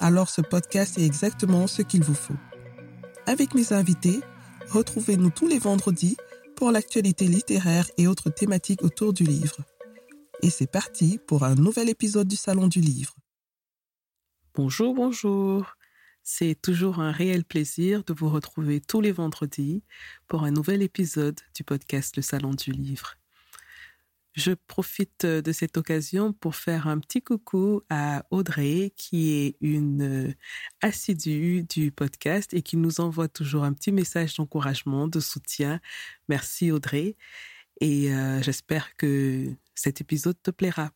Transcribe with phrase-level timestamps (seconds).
[0.00, 2.36] alors ce podcast est exactement ce qu'il vous faut.
[3.26, 4.20] Avec mes invités,
[4.70, 6.16] Retrouvez-nous tous les vendredis
[6.54, 9.56] pour l'actualité littéraire et autres thématiques autour du livre.
[10.42, 13.16] Et c'est parti pour un nouvel épisode du Salon du Livre.
[14.54, 15.74] Bonjour, bonjour.
[16.22, 19.82] C'est toujours un réel plaisir de vous retrouver tous les vendredis
[20.28, 23.19] pour un nouvel épisode du podcast Le Salon du Livre.
[24.34, 29.56] Je profite euh, de cette occasion pour faire un petit coucou à Audrey, qui est
[29.60, 30.34] une euh,
[30.82, 35.80] assidue du podcast et qui nous envoie toujours un petit message d'encouragement, de soutien.
[36.28, 37.16] Merci Audrey.
[37.80, 40.92] Et euh, j'espère que cet épisode te plaira.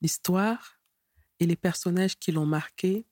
[0.00, 0.78] L'histoire
[1.40, 3.04] et les personnages qui l'ont marqué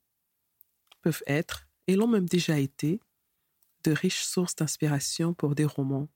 [1.03, 3.01] peuvent être, et l'ont même déjà été,
[3.89, 6.09] de riches sources d'inspiration pour des romans.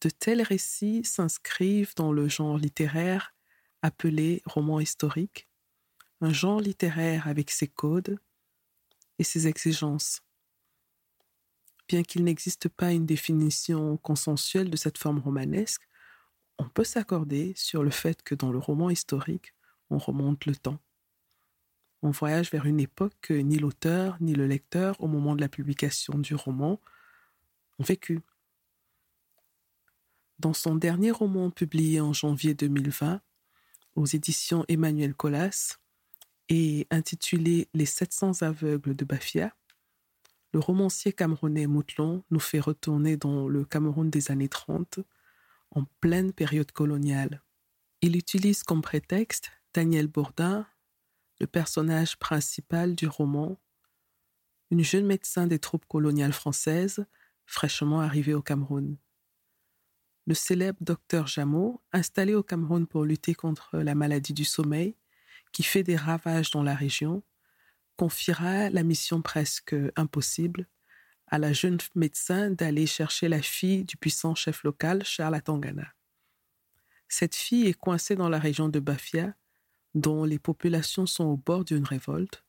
[0.00, 3.32] De tels récits s'inscrivent dans le genre littéraire
[3.82, 5.48] appelé roman historique,
[6.20, 8.18] un genre littéraire avec ses codes
[9.20, 10.22] et ses exigences.
[11.86, 15.86] Bien qu'il n'existe pas une définition consensuelle de cette forme romanesque,
[16.58, 19.54] on peut s'accorder sur le fait que dans le roman historique,
[19.88, 20.80] on remonte le temps.
[22.02, 25.48] On voyage vers une époque que ni l'auteur ni le lecteur, au moment de la
[25.48, 26.80] publication du roman,
[27.78, 28.20] ont vécu.
[30.38, 33.20] Dans son dernier roman publié en janvier 2020
[33.96, 35.76] aux éditions Emmanuel Colas
[36.48, 39.54] et intitulé Les 700 aveugles de Bafia,
[40.52, 44.98] le romancier camerounais Moutlon nous fait retourner dans le Cameroun des années 30,
[45.70, 47.42] en pleine période coloniale.
[48.02, 50.66] Il utilise comme prétexte Daniel Bourdin,
[51.40, 53.58] le personnage principal du roman,
[54.70, 57.04] une jeune médecin des troupes coloniales françaises
[57.46, 58.96] fraîchement arrivée au Cameroun.
[60.26, 64.94] Le célèbre docteur Jameau, installé au Cameroun pour lutter contre la maladie du sommeil,
[65.50, 67.24] qui fait des ravages dans la région,
[67.96, 70.68] confiera la mission presque impossible
[71.26, 75.94] à la jeune médecin d'aller chercher la fille du puissant chef local, Charles Atangana.
[77.08, 79.34] Cette fille est coincée dans la région de Bafia
[79.94, 82.44] dont les populations sont au bord d'une révolte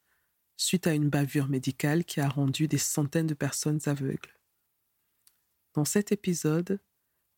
[0.58, 4.38] suite à une bavure médicale qui a rendu des centaines de personnes aveugles.
[5.74, 6.80] Dans cet épisode,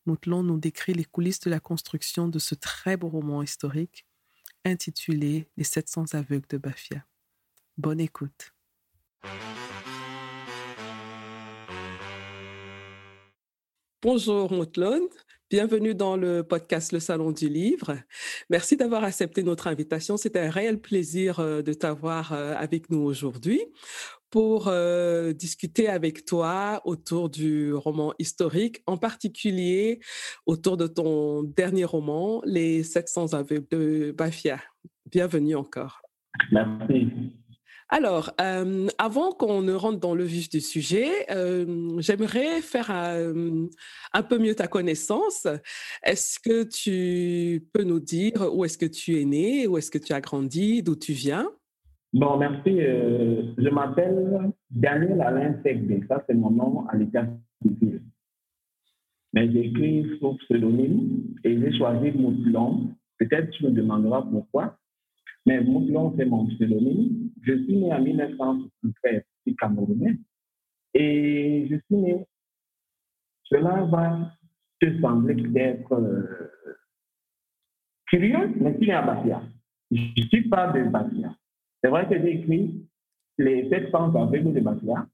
[0.06, 4.06] Moutlon nous décrit les coulisses de la construction de ce très beau roman historique
[4.64, 7.06] intitulé Les 700 aveugles de Bafia.
[7.78, 8.54] Bonne écoute.
[14.02, 15.08] Bonjour Moutlon,
[15.56, 17.96] Bienvenue dans le podcast Le Salon du Livre.
[18.50, 20.16] Merci d'avoir accepté notre invitation.
[20.16, 23.60] C'est un réel plaisir euh, de t'avoir euh, avec nous aujourd'hui
[24.30, 30.00] pour euh, discuter avec toi autour du roman historique, en particulier
[30.44, 34.58] autour de ton dernier roman, Les 700 aveugles de Bafia.
[35.08, 36.02] Bienvenue encore.
[36.50, 37.12] Merci.
[37.96, 44.22] Alors, euh, avant qu'on ne rentre dans le vif du sujet, euh, j'aimerais faire un,
[44.28, 45.46] peu mieux ta connaissance.
[46.02, 49.98] Est-ce que tu peux nous dire où est-ce que tu es né, où est-ce que
[49.98, 51.46] tu as grandi, d'où tu viens?
[52.12, 52.80] Bon, merci.
[52.80, 56.04] Euh, je m'appelle Daniel Alain Segbe.
[56.08, 57.28] Ça, c'est mon nom à l'état
[57.62, 58.02] civil.
[59.34, 62.88] Mais j'écris sous pseudonyme et j'ai choisi Moutlon.
[63.20, 64.76] Peut-être tu me demanderas pourquoi.
[65.46, 67.30] Mais Moutlon, c'est mon pseudonyme.
[67.42, 70.16] Je suis né en 1973, je suis camerounais.
[70.94, 72.24] Et je suis né.
[73.44, 74.32] Cela va
[74.80, 76.50] te sembler peut-être euh,
[78.06, 79.42] curieux, mais tu es à Batia.
[79.90, 81.36] Je ne suis pas de Batia.
[81.82, 82.88] C'est vrai que j'ai écrit
[83.38, 85.06] les 700 aveugles de Batia.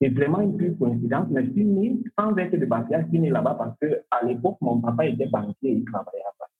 [0.00, 3.20] C'est vraiment une pure coïncidence, mais je suis né sans être de Batia, je suis
[3.20, 6.55] né là-bas parce qu'à l'époque, mon papa était banquier et il travaillait à Batia.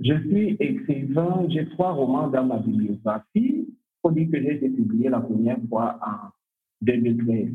[0.00, 3.68] Je suis écrivain, j'ai trois romans dans ma bibliographie.
[4.02, 6.30] Faut dire que j'ai été publié la première fois en
[6.82, 7.52] 2013.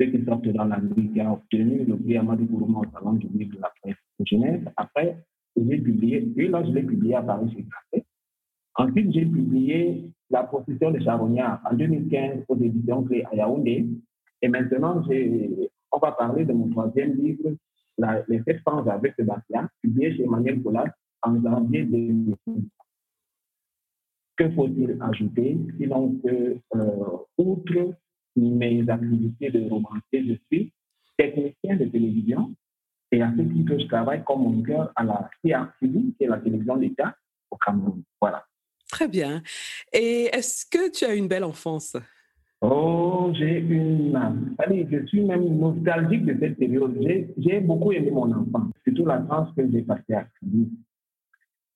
[0.00, 3.12] Ce qui sort dans la nuit qui a obtenu le prix Amadou Kourouma au Salon
[3.14, 4.70] du livre de la presse de Genève.
[4.76, 5.24] Après,
[5.56, 8.04] j'ai publié, et là, je l'ai publié à Paris chez Café.
[8.76, 13.88] Ensuite, j'ai publié La profession de Charognard en 2015 aux éditions Clé à Yaoundé.
[14.42, 15.02] Et maintenant,
[15.92, 17.54] on va parler de mon troisième livre,
[18.28, 20.92] Les 700 avec Sébastien, publié chez Emmanuel Colas
[21.22, 22.36] en janvier 2020.
[24.36, 27.94] Que faut-il ajouter Sinon que, euh, outre
[28.36, 30.72] mes activités de romancier, je suis
[31.16, 32.54] technicien de télévision
[33.10, 36.76] et à ce titre, je travaille comme moniteur à la CRTV, qui est la télévision
[36.76, 37.14] d'État
[37.50, 38.02] au Cameroun.
[38.20, 38.44] Voilà.
[38.90, 39.42] Très bien.
[39.92, 41.96] Et est-ce que tu as une belle enfance?
[42.60, 44.14] Oh, j'ai une.
[44.58, 46.98] Allez, je suis même nostalgique de cette période.
[47.38, 50.70] J'ai beaucoup aimé mon enfance, surtout la France que j'ai passée à Cameroun.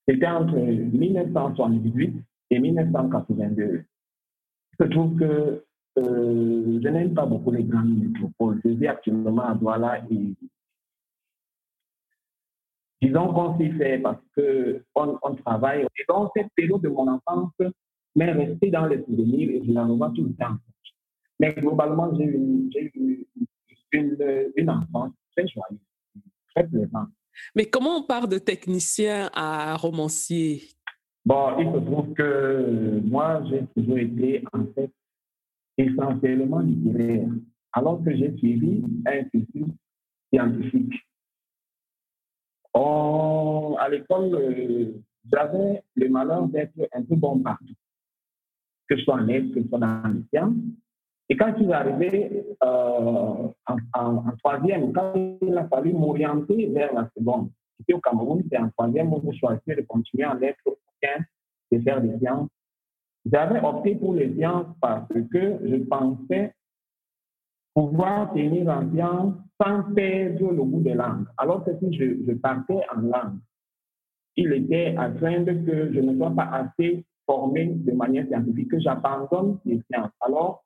[0.06, 2.16] C'était entre 1978
[2.50, 3.84] et 1982.
[4.80, 5.64] Je trouve que
[5.98, 8.60] euh, je n'aime pas beaucoup les grandes métropoles.
[8.64, 10.34] Je vis actuellement à Douala et
[13.00, 15.82] disons qu'on s'y fait parce qu'on on travaille.
[15.82, 17.52] Et donc, cette période de mon enfance
[18.16, 20.56] m'est restée dans les souvenirs et je la revois tout le temps.
[21.38, 23.26] Mais globalement, j'ai eu,
[23.92, 24.16] une,
[24.56, 25.80] une, enfance très joyeuse,
[26.54, 27.08] très plaisante.
[27.54, 30.62] Mais comment on part de technicien à romancier?
[31.24, 34.90] Bon, il se trouve que moi, j'ai toujours été en fait
[35.78, 37.28] essentiellement littéraire,
[37.72, 39.72] alors que j'ai suivi un cursus
[40.32, 40.94] scientifique.
[43.78, 44.92] À l'école, euh,
[45.30, 47.74] j'avais le malheur d'être un peu bon partout,
[48.88, 50.54] que ce soit en aide, que ce soit dans les sciences.
[51.32, 53.54] Et quand je suis arrivé en,
[54.44, 57.48] troisième, quand il a fallu m'orienter vers la seconde,
[57.78, 60.76] c'était au Cameroun, c'est en troisième où j'ai choisi de continuer en lettres
[61.72, 62.50] de faire des sciences.
[63.24, 66.52] J'avais opté pour les sciences parce que je pensais
[67.74, 71.24] pouvoir tenir en sciences sans perdre le goût des langues.
[71.38, 73.38] Alors que si je, partais en langue,
[74.36, 78.80] il était à craindre que je ne sois pas assez formé de manière scientifique, que
[78.80, 80.10] j'abandonne les sciences.
[80.20, 80.62] Alors,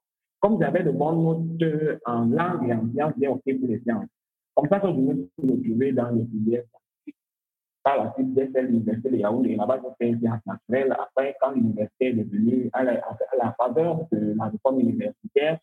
[0.47, 4.07] comme j'avais de bonnes notes en langue et en sciences, j'ai opté pour les sciences.
[4.55, 6.63] Comme ça que je me suis dans les filières.
[7.83, 9.57] Par la suite, j'ai fait l'université de Yaoundé.
[9.57, 10.97] Là-bas, j'ai fait une sciences naturelles.
[10.97, 13.03] Après, quand l'université est devenue à la,
[13.59, 15.59] faveur de la réforme universitaire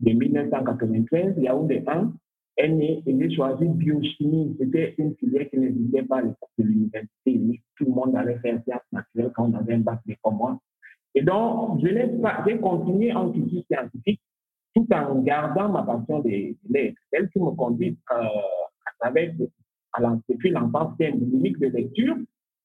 [0.00, 2.12] de 1993, Yaoundé 1,
[2.56, 4.56] elle est choisi biochimie.
[4.58, 7.62] C'était une filière qui n'existait pas à l'époque de l'université.
[7.76, 10.58] Tout le monde allait faire sciences naturelles quand on avait un bac comme moi.
[11.14, 14.20] Et donc, j'ai continué en cursus scientifique
[14.74, 17.00] tout en gardant ma passion des lettres.
[17.12, 19.32] Celle qui me conduit euh, à travers,
[20.28, 22.16] depuis l'enfance, c'était une de lecture.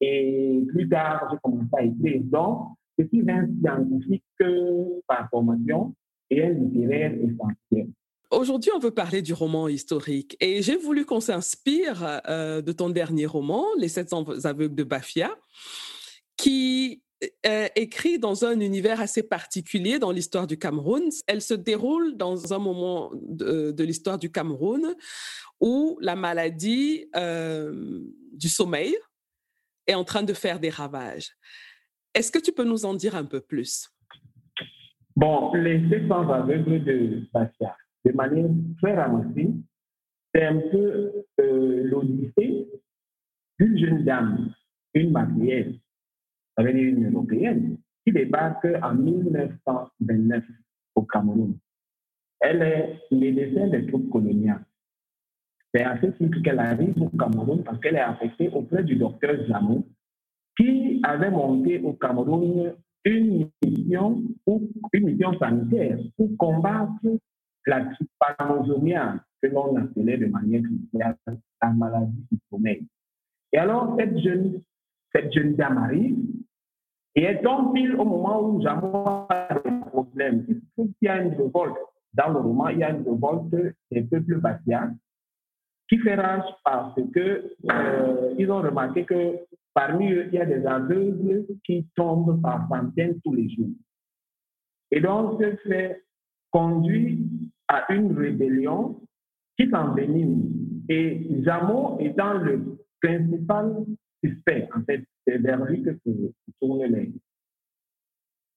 [0.01, 2.21] Et plus tard, j'ai commencé à écrire.
[2.25, 4.24] Donc, je suis un scientifique
[5.07, 5.95] par formation
[6.30, 7.89] et un littéraire essentiel.
[8.31, 12.89] Aujourd'hui, on veut parler du roman historique et j'ai voulu qu'on s'inspire euh, de ton
[12.89, 15.31] dernier roman, Les 700 aveugles de Bafia,
[16.36, 21.09] qui est écrit dans un univers assez particulier dans l'histoire du Cameroun.
[21.27, 24.95] Elle se déroule dans un moment de, l'histoire du Cameroun
[25.59, 28.01] où la maladie euh,
[28.33, 28.95] du sommeil
[29.88, 31.31] est en train de faire des ravages.
[32.13, 33.89] Est-ce que tu peux nous en dire un peu plus?
[35.15, 37.75] Bon, les 700 aveugles de Bafia
[38.06, 38.50] de manière
[38.81, 39.50] très ramassée,
[40.33, 42.67] c'est un peu euh, l'odyssée
[43.59, 44.53] d'une jeune dame,
[44.94, 45.67] une matrière,
[46.57, 50.44] avec une européenne, qui débarque en 1929
[50.96, 51.57] au Cameroun.
[52.40, 54.63] Elle est médecin des troupes coloniales.
[55.74, 59.36] C'est à ce titre qu'elle arrive au Cameroun parce qu'elle est affectée auprès du docteur
[59.48, 59.86] Jamou,
[60.57, 64.24] qui avait monté au Cameroun une mission,
[64.94, 67.06] une mission sanitaire pour combattre
[67.68, 71.18] la trypanosomia, que l'on appelait de manière cruciale
[71.62, 72.88] la maladie du sommeil.
[73.51, 74.62] Et alors, cette jeune,
[75.13, 76.18] cette jeune dame arrive
[77.15, 78.88] et elle tombe pile au moment où jamais
[79.29, 80.45] a des problèmes.
[80.77, 81.77] Il y a une révolte.
[82.13, 84.95] Dans le roman, il y a une révolte des peuples batiens
[85.88, 89.38] qui fait rage parce que euh, ils ont remarqué que
[89.74, 93.69] parmi eux, il y a des aveugles qui tombent par centaines tous les jours.
[94.91, 96.03] Et donc, ce fait
[96.51, 99.01] conduit à une rébellion
[99.57, 100.51] qui s'envenime.
[100.89, 103.86] Et Jamo étant le principal
[104.24, 106.12] suspect, en fait, c'est vers lui que se
[106.60, 107.12] tournent les,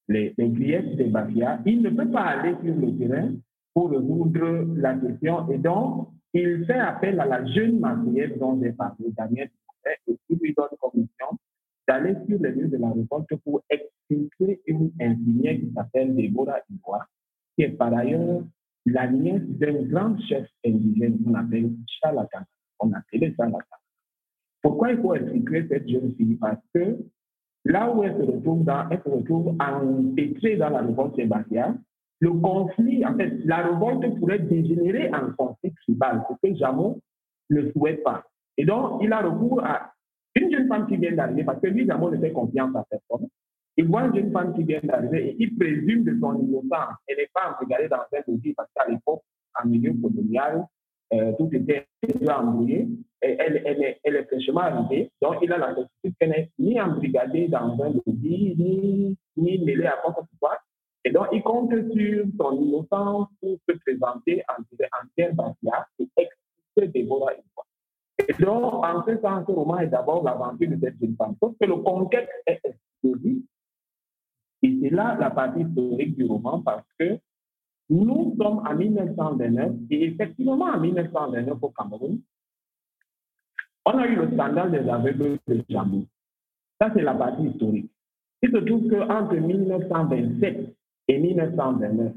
[0.09, 1.61] les, les des Bafia.
[1.67, 3.33] Il ne peut pas aller sur le terrain
[3.75, 8.73] pour résoudre la question et donc il fait appel à la jeune matrière dont j'ai
[8.73, 9.51] parlé, Daniel,
[9.87, 11.39] et qui lui donne commission
[11.87, 17.09] d'aller sur le lieu de la révolte pour expliquer une infirmière qui s'appelle Déborah Ivoire,
[17.57, 18.43] qui est par ailleurs
[18.85, 22.45] la nièce d'un grand chef indigène qu'on appelle Chalaka.
[22.81, 23.79] On appelait Chalaka.
[24.63, 26.37] Pourquoi il faut expliquer cette jeune fille?
[26.37, 26.99] Parce que
[27.65, 31.79] là où elle se retrouve, dans, elle se retrouve empêtrée dans la révolte sébastien,
[32.21, 37.01] le conflit, en fait, la révolte pourrait dégénérer en conflit tribal, ce que Jamon
[37.51, 38.25] ne souhaite pas.
[38.57, 39.93] Et donc, il a recours à
[40.35, 43.29] Une jeune femme qui vient d'arriver, parce que lui, d'abord, ne fait confiance à personne.
[43.77, 46.97] Il voit une jeune femme qui vient d'arriver et il présume de son innocence.
[47.07, 49.23] Elle n'est pas regardée dans un dossier parce qu'à l'époque,
[49.55, 50.67] en milieu colonial,
[51.13, 52.89] euh, tout était déjà embrouillé.
[53.23, 55.11] Et elle, elle, est, elle est fraîchement arrivée.
[55.21, 59.87] Donc, il a la certitude qu'elle n'est ni embrigadée dans un dossier, ni, ni mêlée
[59.87, 60.59] à quoi que ce soit.
[61.05, 66.89] Et donc, il compte sur son innocence pour se présenter en, en Batia et expliquer
[67.01, 67.65] Déborah une fois.
[68.29, 71.35] Et donc, en ce sens, ce roman est d'abord l'aventure de cette jeune femme.
[71.43, 73.43] Sauf que le contexte est explosif.
[74.63, 77.19] Et c'est là la partie historique du roman parce que
[77.91, 82.21] nous sommes en 1929 et effectivement en 1929 au Cameroun,
[83.87, 86.05] on a eu le scandale des aveugles de Jamou.
[86.81, 87.91] Ça, c'est la partie historique.
[88.43, 90.77] Il se trouve qu'entre 1927
[91.09, 92.13] et 1929,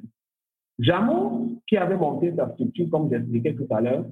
[0.79, 4.05] Jamou, qui avait monté sa structure, comme j'expliquais tout à l'heure,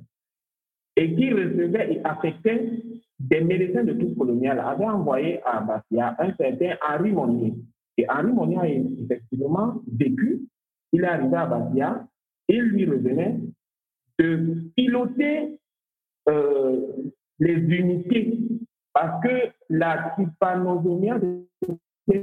[0.96, 2.82] et qui recevait et affectait
[3.20, 7.54] des médecins de tout colonial, avait envoyé à Bastia un certain Henri Monnier.
[7.98, 10.49] Et Henri Monnier a effectivement vécu
[10.92, 12.08] il est arrivé à Bastia,
[12.48, 13.40] il lui revenait
[14.18, 15.60] de piloter
[16.28, 16.88] euh,
[17.40, 18.38] les unités
[18.94, 21.20] parce que la trypanosomia
[22.08, 22.22] c'est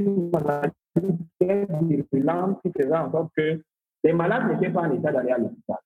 [1.41, 3.63] très virulente qui faisait en sorte que
[4.05, 5.79] les malades n'étaient pas en état d'aller à l'hôpital.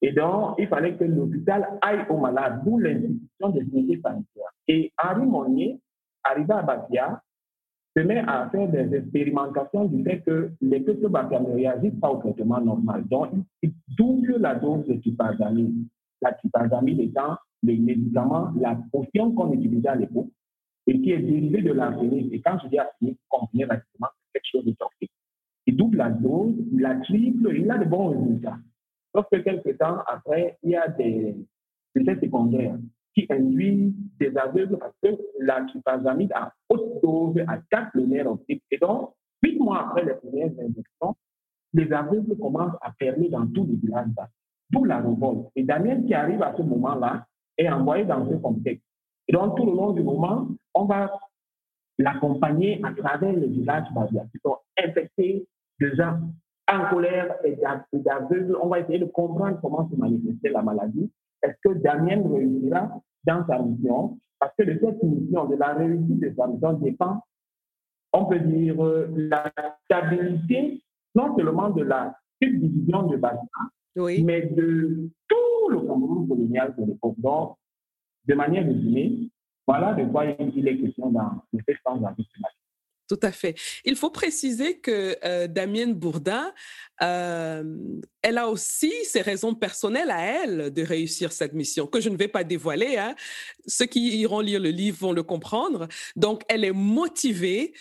[0.00, 4.52] Et donc, il fallait que l'hôpital aille aux malades, d'où l'institution des unités sanitaires.
[4.68, 5.80] Et Henri Monnier,
[6.24, 7.22] arrivé à Bastia,
[7.96, 12.18] se met à faire des expérimentations du fait que les bactéries ne réagissent pas au
[12.18, 13.04] traitement normal.
[13.08, 13.30] Donc,
[13.62, 15.86] il double la dose de tupazamine.
[16.20, 20.28] La tupazamine étant le médicament, la potion qu'on utilisait à l'époque
[20.86, 22.32] et qui est dérivée de l'arsenic.
[22.32, 25.12] Et quand je dis arsenic, comprenez rapidement c'est quelque chose de toxique.
[25.66, 28.58] Il double la dose, la triple, il a de bons résultats.
[29.14, 31.36] Sauf que quelques temps après, il y a des
[31.94, 32.76] effets secondaires
[33.14, 36.52] qui induit des aveugles parce que la trypazamide à
[37.04, 38.62] dose attaque le nerf optique.
[38.70, 41.14] Et donc, huit mois après les premières injections,
[41.72, 44.08] les aveugles commencent à fermer dans tous les villages
[44.70, 45.48] D'où la révolte.
[45.56, 47.26] Et Daniel, qui arrive à ce moment-là,
[47.58, 48.84] est envoyé dans ce contexte.
[49.28, 51.12] Et donc, tout le long du moment, on va
[51.98, 55.46] l'accompagner à travers les villages basiques qui sont infectés
[55.80, 56.18] de gens
[56.66, 57.56] en colère et
[57.92, 58.56] d'aveugles.
[58.60, 61.10] On va essayer de comprendre comment se manifestait la maladie
[61.44, 64.18] est-ce que Damien réussira dans sa mission?
[64.38, 67.22] Parce que de cette mission, de la réussite de sa mission dépend,
[68.12, 69.52] on peut dire, euh, la
[69.84, 70.82] stabilité,
[71.14, 77.14] non seulement de la subdivision de Bâtiment, mais de tout le Cameroun colonial de l'époque.
[77.18, 77.56] Donc,
[78.26, 79.30] de manière résumée,
[79.66, 82.00] voilà de quoi il est question dans le texte sans
[83.08, 83.54] tout à fait.
[83.84, 86.52] Il faut préciser que euh, Damienne Bourdin,
[87.02, 87.62] euh,
[88.22, 92.16] elle a aussi ses raisons personnelles à elle de réussir cette mission, que je ne
[92.16, 92.96] vais pas dévoiler.
[92.96, 93.14] Hein.
[93.66, 95.88] Ceux qui iront lire le livre vont le comprendre.
[96.16, 97.74] Donc, elle est motivée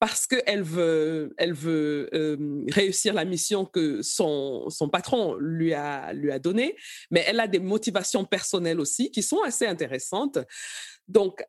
[0.00, 6.12] parce qu'elle veut, elle veut euh, réussir la mission que son, son patron lui a,
[6.12, 6.76] lui a donnée,
[7.10, 10.38] mais elle a des motivations personnelles aussi qui sont assez intéressantes.
[11.06, 11.42] Donc,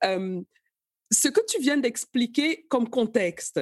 [1.12, 3.62] ce que tu viens d'expliquer comme contexte,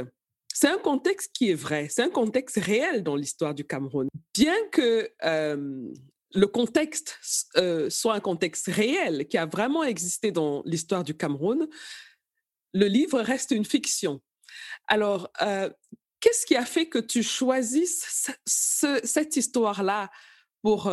[0.54, 4.08] c'est un contexte qui est vrai, c'est un contexte réel dans l'histoire du Cameroun.
[4.34, 5.12] Bien que
[6.36, 7.18] le contexte
[7.90, 11.68] soit un contexte réel qui a vraiment existé dans l'histoire du Cameroun,
[12.74, 14.22] le livre reste une fiction.
[14.88, 15.32] Alors,
[16.20, 20.12] qu'est-ce qui a fait que tu choisisses cette histoire-là
[20.62, 20.92] pour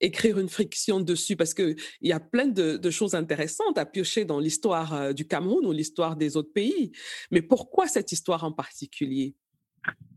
[0.00, 4.38] écrire une friction dessus parce qu'il y a plein de, choses intéressantes à piocher dans
[4.38, 6.92] l'histoire euh, du Cameroun ou l'histoire des autres pays.
[7.30, 9.34] Mais pourquoi cette histoire en particulier?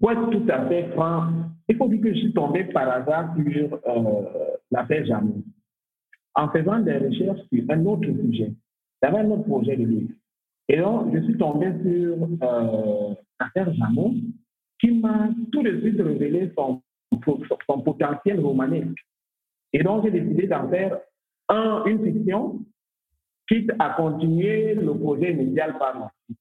[0.02, 1.34] Oui, tout à fait, Franck.
[1.68, 5.44] Il faut dire que je suis tombé par hasard sur euh, l'affaire Jamou.
[6.34, 8.54] En faisant des recherches sur un autre sujet,
[9.04, 10.14] j'avais un autre projet de livre.
[10.70, 14.16] Et donc, je suis tombé sur euh, l'affaire Jamou
[14.80, 16.82] qui m'a tout de suite révélé son,
[17.68, 18.98] son potentiel romanesque.
[19.74, 21.00] Et donc, j'ai décidé d'en faire
[21.50, 22.60] un, une fiction,
[23.48, 26.38] quitte à continuer le projet initial par la suite.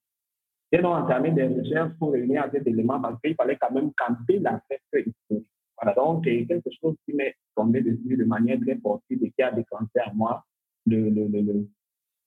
[0.72, 4.38] J'ai donc entamé des recherches pour réunir cet élément parce qu'il fallait quand même camper
[4.38, 5.46] la fête historique.
[5.80, 9.42] Voilà, donc c'est quelque chose qui m'est tombé dessus de manière très forte et qui
[9.42, 10.44] a déclenché à moi
[10.86, 11.40] l'envie le, le,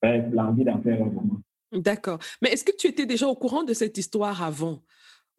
[0.02, 1.40] le, d'en faire un roman.
[1.72, 2.20] D'accord.
[2.42, 4.82] Mais est-ce que tu étais déjà au courant de cette histoire avant?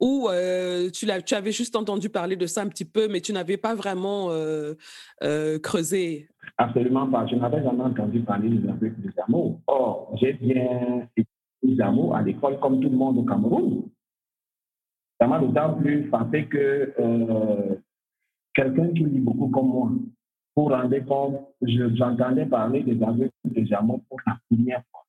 [0.01, 3.33] Ou euh, tu, tu, avais juste entendu parler de ça un petit peu, mais tu
[3.33, 4.75] n'avais pas vraiment euh,
[5.23, 7.27] euh, creusé Absolument pas.
[7.27, 9.61] Je n'avais jamais entendu parler de des amours.
[9.67, 13.85] Or, j'ai bien étudié amours à l'école comme tout le monde au Cameroun.
[15.21, 16.93] Ça m'a d'autant plus frappé que
[18.53, 19.91] quelqu'un qui lit beaucoup comme moi,
[20.55, 25.04] pour rendre compte, j'entendais parler des aveugles de Jamon pour la première fois.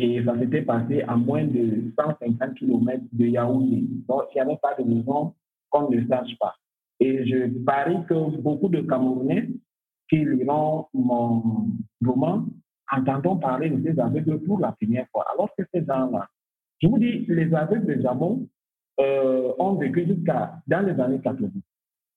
[0.00, 3.84] Et ça s'était passé à moins de 150 km de Yaoundé.
[4.08, 5.34] Donc, il n'y avait pas de raison
[5.70, 6.54] qu'on ne sache pas.
[7.00, 9.48] Et je parie que beaucoup de Camerounais
[10.08, 11.66] qui liront mon
[12.04, 12.46] roman
[12.92, 15.26] entendront parler de ces aveugles pour la première fois.
[15.34, 16.28] Alors que ces gens-là,
[16.80, 18.46] je vous dis, les aveugles de Jamon
[19.00, 21.50] euh, ont vécu jusqu'à dans les années 80.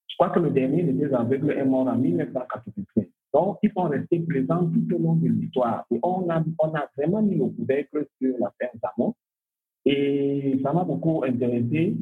[0.08, 3.08] Je crois que le dernier de ces aveugles est mort en 1993.
[3.34, 5.86] Donc, ils sont restés présents tout au long de l'histoire.
[5.92, 9.16] Et on a, on a vraiment mis le couvercle sur l'affaire Jamon.
[9.86, 11.96] Et ça m'a beaucoup intéressé.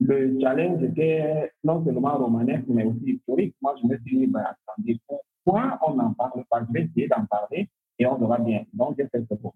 [0.00, 3.54] Le challenge était non seulement romanesque, mais aussi historique.
[3.62, 6.62] Moi, je me suis dit, ben, attendez, pourquoi on n'en parle pas?
[6.68, 7.68] Je vais essayer d'en parler
[7.98, 8.64] et on verra bien.
[8.74, 9.52] Donc, j'ai fait ce moi.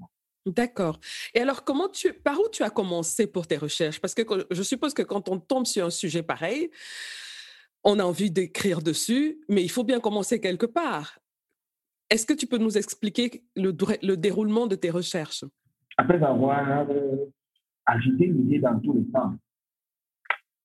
[0.46, 0.98] D'accord.
[1.34, 4.00] Et alors, comment tu, par où tu as commencé pour tes recherches?
[4.00, 6.70] Parce que je suppose que quand on tombe sur un sujet pareil,
[7.84, 11.18] on a envie d'écrire dessus, mais il faut bien commencer quelque part.
[12.10, 13.72] Est-ce que tu peux nous expliquer le,
[14.02, 15.44] le déroulement de tes recherches?
[15.96, 17.26] Après avoir euh,
[17.86, 19.34] agité l'idée dans tous les sens,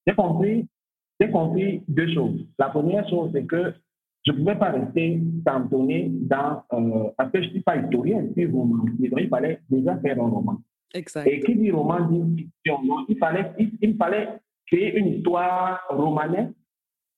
[0.06, 0.66] j'ai compris,
[1.20, 2.46] j'ai compris deux choses.
[2.58, 3.72] La première chose, c'est que
[4.26, 6.64] je ne pouvais pas rester cantonné dans.
[6.72, 9.08] Euh, parce que je ne suis pas historien, je suis romancier.
[9.08, 10.60] Donc, il fallait déjà faire un roman.
[10.94, 11.26] Exact.
[11.26, 12.80] Et qui dit roman dit fiction.
[13.08, 14.28] Il fallait, il, fallait
[14.66, 16.54] créer une histoire romanesque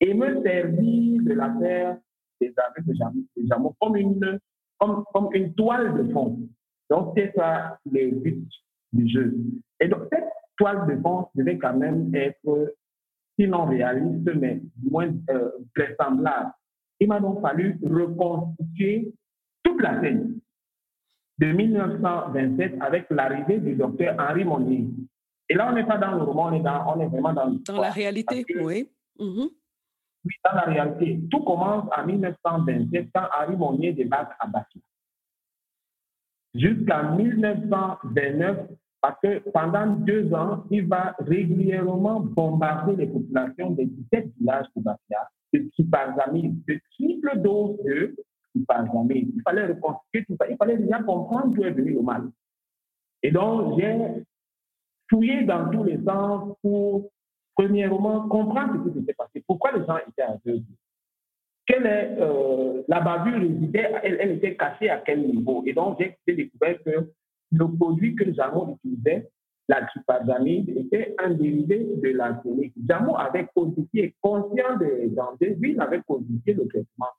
[0.00, 1.99] et me servir de l'affaire
[2.40, 4.38] des amis de Jameau comme une,
[4.78, 6.38] comme, comme une toile de fond.
[6.90, 8.49] Donc, c'est ça le but
[8.93, 9.35] du jeu.
[9.81, 12.75] Et donc, cette toile de fond devait quand même être,
[13.38, 16.52] sinon réaliste, mais moins euh, vraisemblable
[17.00, 19.12] il m'a donc fallu reconstituer
[19.62, 20.40] toute la scène
[21.38, 24.88] de 1927 avec l'arrivée du docteur Henri Monnier.
[25.49, 27.50] Et là, on n'est pas dans le roman, on est, dans, on est vraiment dans
[27.67, 28.90] Dans la réalité, oui.
[29.19, 29.49] Mm-hmm.
[30.44, 31.20] Dans la réalité.
[31.30, 34.80] Tout commence en 1927 quand Henri Monnier débarque à Bakou.
[36.54, 38.68] Jusqu'en 1929,
[39.00, 44.82] parce que pendant deux ans, il va régulièrement bombarder les populations des 17 villages de
[44.82, 48.16] Bakia de typazamide, de triple dose de
[48.52, 49.32] typazamide.
[49.34, 50.49] Il fallait reconstituer tout ça.
[50.49, 52.30] Il fallait déjà comprendre d'où est venu le mal.
[53.23, 54.25] Et donc, j'ai
[55.08, 57.10] fouillé dans tous les sens pour,
[57.58, 59.42] premièrement, comprendre ce qui s'était passé.
[59.47, 60.62] Pourquoi les gens étaient aveugles
[61.66, 65.62] quelle est euh, la bavure résidait, elle, était cachée à quel niveau?
[65.66, 67.10] Et donc, j'ai découvert que
[67.52, 69.28] le produit que Jamon utilisait
[69.68, 72.73] la tripazamide était un dérivé de l'arsenic.
[72.88, 77.12] Jamo avait codifié, conscient des dangers, lui, il avait codifié le traitement.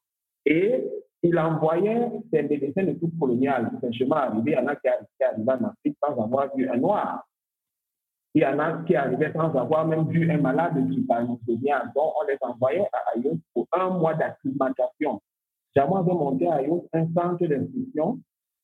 [0.47, 0.83] Et
[1.21, 3.69] il envoyait ses médecins de tout colonial.
[3.81, 6.77] C'est chemin arrivé, il y en a qui arrivaient en Afrique sans avoir vu un
[6.77, 7.28] noir.
[8.35, 11.05] Il y en a qui arrivaient sans avoir même vu un malade qui
[11.57, 11.83] bien.
[11.95, 15.21] Donc, on les envoyait à Ayos pour un mois d'acclimatation.
[15.75, 18.19] Jamo avait monté à Ayos un centre d'instruction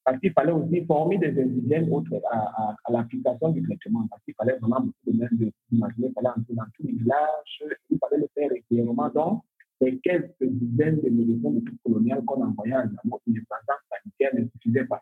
[0.06, 1.90] parce qu'il fallait aussi former des indigènes
[2.32, 6.30] à, à, l'application du traitement, parce qu'il fallait vraiment beaucoup de même de il fallait
[6.30, 9.10] entrer dans tous les villages, il fallait le faire régulièrement.
[9.10, 9.42] Donc,
[9.82, 14.48] les quelques dizaines de médecins de tout colonial qu'on envoyait à la une sanitaire ne
[14.50, 15.02] suffisaient pas.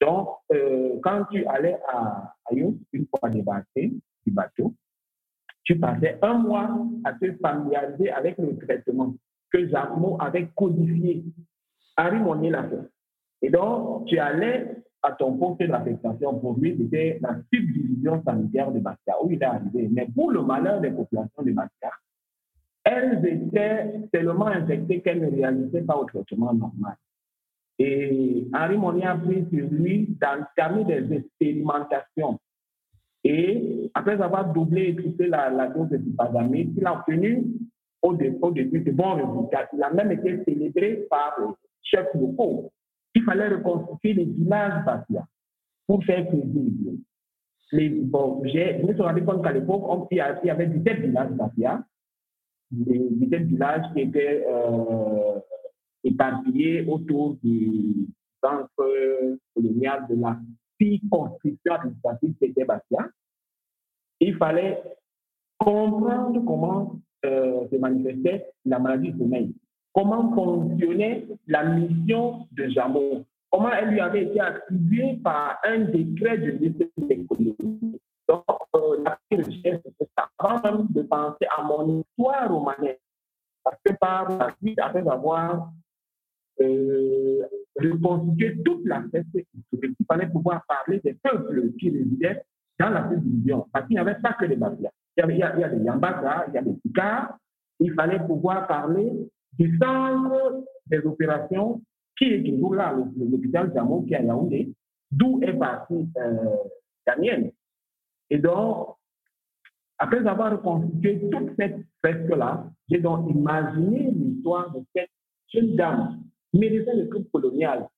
[0.00, 3.92] Donc, euh, quand tu allais à Ayos, une fois débarqué
[4.26, 4.74] du bateau,
[5.64, 6.70] tu passais un mois
[7.04, 9.14] à te familiariser avec le traitement
[9.50, 11.24] que Jacques avait codifié.
[11.96, 12.88] Harry Monnier l'a fait.
[13.42, 16.38] Et donc, tu allais à ton poste d'affectation.
[16.38, 19.88] Pour lui, c'était la subdivision sanitaire de Bastia, où il est arrivé.
[19.92, 21.90] Mais pour le malheur des populations de Bastia,
[22.84, 26.96] elles étaient tellement infectées qu'elles ne réalisaient pas au traitement normal.
[27.78, 32.38] Et Henri Monnier a pris sur lui d'entamer des expérimentations.
[33.24, 37.44] Et après avoir doublé et triplé la, la dose de dipazamide, il a obtenu
[38.02, 39.68] au, début de bons résultats.
[39.72, 41.46] Il a même été célébré par le
[41.82, 42.72] chef locaux
[43.18, 45.26] il fallait reconstituer les villages Batia
[45.86, 46.98] pour faire crédible.
[47.72, 51.82] Les, bon, je me suis rendu compte qu'à l'époque, il y avait 17 villages Batia,
[52.70, 55.40] des 17 villages qui étaient euh,
[56.04, 58.06] éparpillés autour du
[58.42, 60.38] centre colonial de la
[60.80, 63.08] circonscription administrative qui était Batia.
[64.20, 64.82] Il fallait
[65.58, 69.52] comprendre comment euh, se manifestait la maladie sommeil
[69.98, 76.38] comment fonctionnait la mission de Jameau, comment elle lui avait été attribuée par un décret
[76.38, 78.00] du ministre de l'économie.
[78.28, 78.44] Donc,
[78.76, 80.08] euh, la recherche, c'est.
[80.40, 83.00] Avant même de penser à mon histoire romanesque,
[83.64, 85.72] parce que par la suite, après avoir
[86.60, 87.42] euh,
[87.76, 92.42] reconstitué toute la fête historique, il fallait pouvoir parler des peuples qui résidaient
[92.78, 93.66] dans la division.
[93.72, 94.90] Parce qu'il n'y avait pas que les Babias.
[95.16, 96.76] Il y, avait, il y a, il y a des Yambaka, il y a des.
[97.80, 99.12] Il fallait pouvoir parler
[99.58, 101.80] du centre des opérations
[102.16, 104.72] qui est toujours là, l'hôpital Jamo qui est à Yaoundé,
[105.10, 106.56] d'où est parti euh,
[107.06, 107.52] Daniel.
[108.30, 108.96] Et donc,
[109.98, 115.10] après avoir reconstitué toute cette fresque-là, j'ai donc imaginé l'histoire de cette
[115.52, 117.88] jeune dame, médecin de club colonial,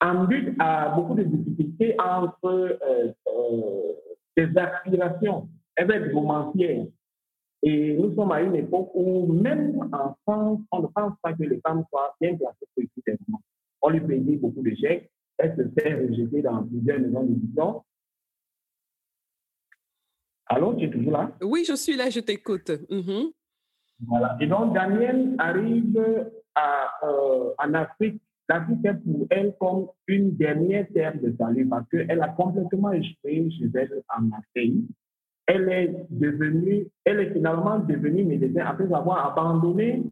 [0.00, 3.92] en but à beaucoup de difficultés entre euh, euh,
[4.36, 5.48] ses aspirations.
[5.76, 6.86] Elle va être romancière.
[7.62, 11.44] Et nous sommes à une époque où, même en France, on ne pense pas que
[11.44, 13.16] les femmes soient bien placées écouter
[13.82, 15.10] On lui payait beaucoup de chèques.
[15.38, 17.84] Elle se fait rejeter dans plusieurs maisons d'édition.
[20.46, 21.32] Allô, tu es toujours là?
[21.40, 22.72] Oui, je suis là, je t'écoute.
[22.90, 23.30] Mhm.
[24.06, 24.36] Voilà.
[24.40, 28.20] Et donc, Daniel arrive euh, en Afrique.
[28.48, 33.50] L'Afrique est pour elle comme une dernière terre de salut parce qu'elle a complètement échoué
[33.50, 34.84] chez elle en Marseille.
[35.46, 40.02] Elle est devenue, elle est finalement devenue médecin après avoir abandonné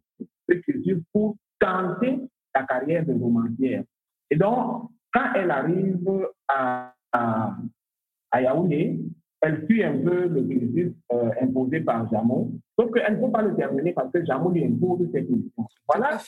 [0.48, 2.20] l'écriture pour tenter
[2.54, 3.84] sa carrière de romancière.
[4.30, 5.98] Et donc, quand elle arrive
[6.48, 6.94] à
[8.34, 9.00] Yaoundé,
[9.42, 13.42] elle suit un peu le cursus euh, imposé par Jamon, sauf qu'elle ne peut pas
[13.42, 15.66] le terminer parce que Jamon lui impose cette mission.
[15.88, 16.18] Voilà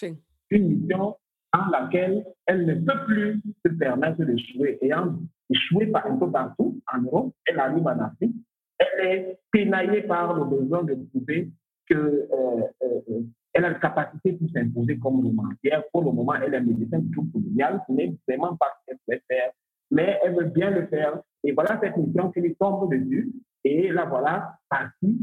[0.51, 1.16] une mission
[1.53, 4.79] dans laquelle elle ne peut plus se permettre d'échouer.
[4.83, 5.14] Ayant
[5.51, 8.35] échoué un peu partout en Europe, elle arrive en Afrique,
[8.79, 11.51] elle est pénaillée par le besoin de prouver
[11.87, 13.20] qu'elle euh, euh,
[13.55, 15.85] elle a la capacité pour s'imposer comme romancière.
[15.92, 19.22] Pour le moment, elle est médecin tout colonial, ce n'est vraiment pas ce qu'elle veut
[19.29, 19.51] faire,
[19.92, 23.33] mais elle veut bien le faire et voilà cette mission qui lui tombe dessus.
[23.62, 25.18] Et là, voilà, parti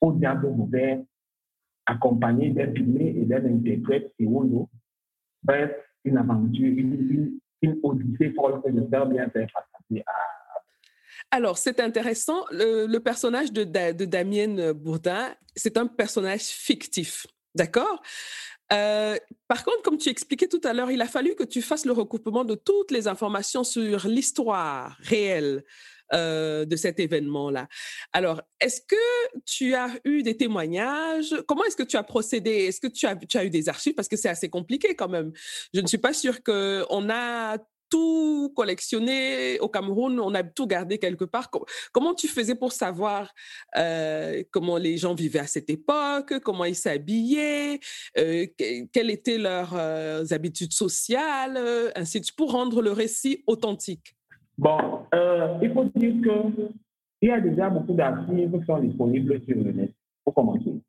[0.00, 1.00] au diable ouvert,
[1.86, 4.26] accompagné d'un pilier et d'un interprète et
[5.42, 5.72] Bref,
[6.04, 10.12] une aventure, une, une, odyssée folle que j'espère bien faire passer à
[11.30, 12.44] alors, c'est intéressant.
[12.52, 17.26] Le, personnage de, de Damien Bourdin, c'est un personnage fictif.
[17.56, 18.02] D'accord?
[18.72, 21.84] Euh, par contre, comme tu expliquais tout à l'heure, il a fallu que tu fasses
[21.84, 25.64] le recoupement de toutes les informations sur l'histoire réelle
[26.12, 27.68] euh, de cet événement-là.
[28.12, 31.34] Alors, est-ce que tu as eu des témoignages?
[31.46, 32.50] Comment est-ce que tu as procédé?
[32.50, 33.94] Est-ce que tu as, tu as eu des archives?
[33.94, 35.32] Parce que c'est assez compliqué quand même.
[35.72, 37.58] Je ne suis pas sûre qu'on a
[37.94, 41.48] tout collectionné au Cameroun, on a tout gardé quelque part.
[41.92, 43.32] Comment tu faisais pour savoir
[43.76, 47.78] euh, comment les gens vivaient à cette époque, comment ils s'habillaient,
[48.18, 48.46] euh,
[48.92, 51.56] quelles étaient leurs euh, habitudes sociales,
[51.94, 54.16] ainsi de suite, pour rendre le récit authentique?
[54.58, 55.06] Bon,
[55.62, 59.92] il faut dire qu'il y a déjà beaucoup d'archives qui sont disponibles sur le net,
[60.24, 60.80] pour commencer.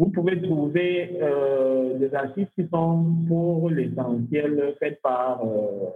[0.00, 5.90] Vous pouvez trouver euh, des archives qui sont pour l'essentiel faites par euh,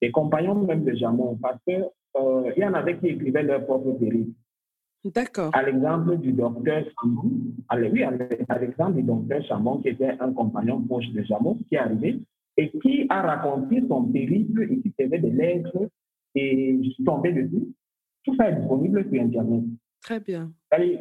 [0.00, 1.84] des compagnons même de Jamon, parce qu'il
[2.16, 4.30] euh, y en avait qui écrivaient leur propre périple.
[5.04, 5.50] D'accord.
[5.52, 7.28] À l'exemple du docteur Chamon,
[7.68, 12.20] à l'exemple du docteur Chamon, qui était un compagnon proche de Jamon, qui est arrivé
[12.56, 15.88] et qui a raconté son périple et qui faisait des lettres
[16.36, 17.66] et je suis tombé dessus.
[18.24, 19.64] Tout ça est disponible sur Internet.
[20.02, 20.52] Très bien.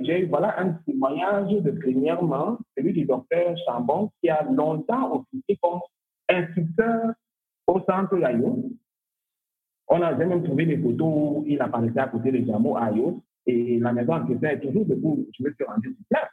[0.02, 5.80] J'ai voilà un témoignage de premièrement, celui du docteur Chambon, qui a longtemps officié comme
[6.30, 7.14] instructeur
[7.66, 8.72] au centre Ayos.
[9.88, 13.80] On a même trouvé des photos où il apparaissait à côté de Jamo Ayos et
[13.80, 15.28] la maison en question est toujours debout.
[15.38, 16.30] Je me suis rendu sur place.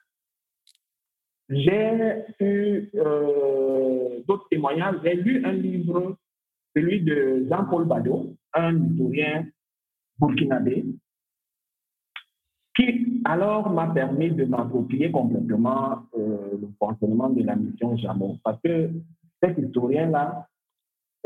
[1.48, 4.96] J'ai eu euh, d'autres témoignages.
[5.02, 6.18] J'ai lu un livre,
[6.76, 9.46] celui de Jean-Paul Bado, un historien
[10.18, 10.84] burkinabé,
[12.78, 18.38] qui alors m'a permis de m'approprier complètement euh, le fonctionnement de la mission Jamon.
[18.44, 18.90] Parce que
[19.42, 20.46] cet historien-là,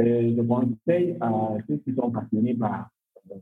[0.00, 1.30] euh, je conseille à
[1.68, 2.88] ceux qui sont passionnés par
[3.30, 3.36] euh,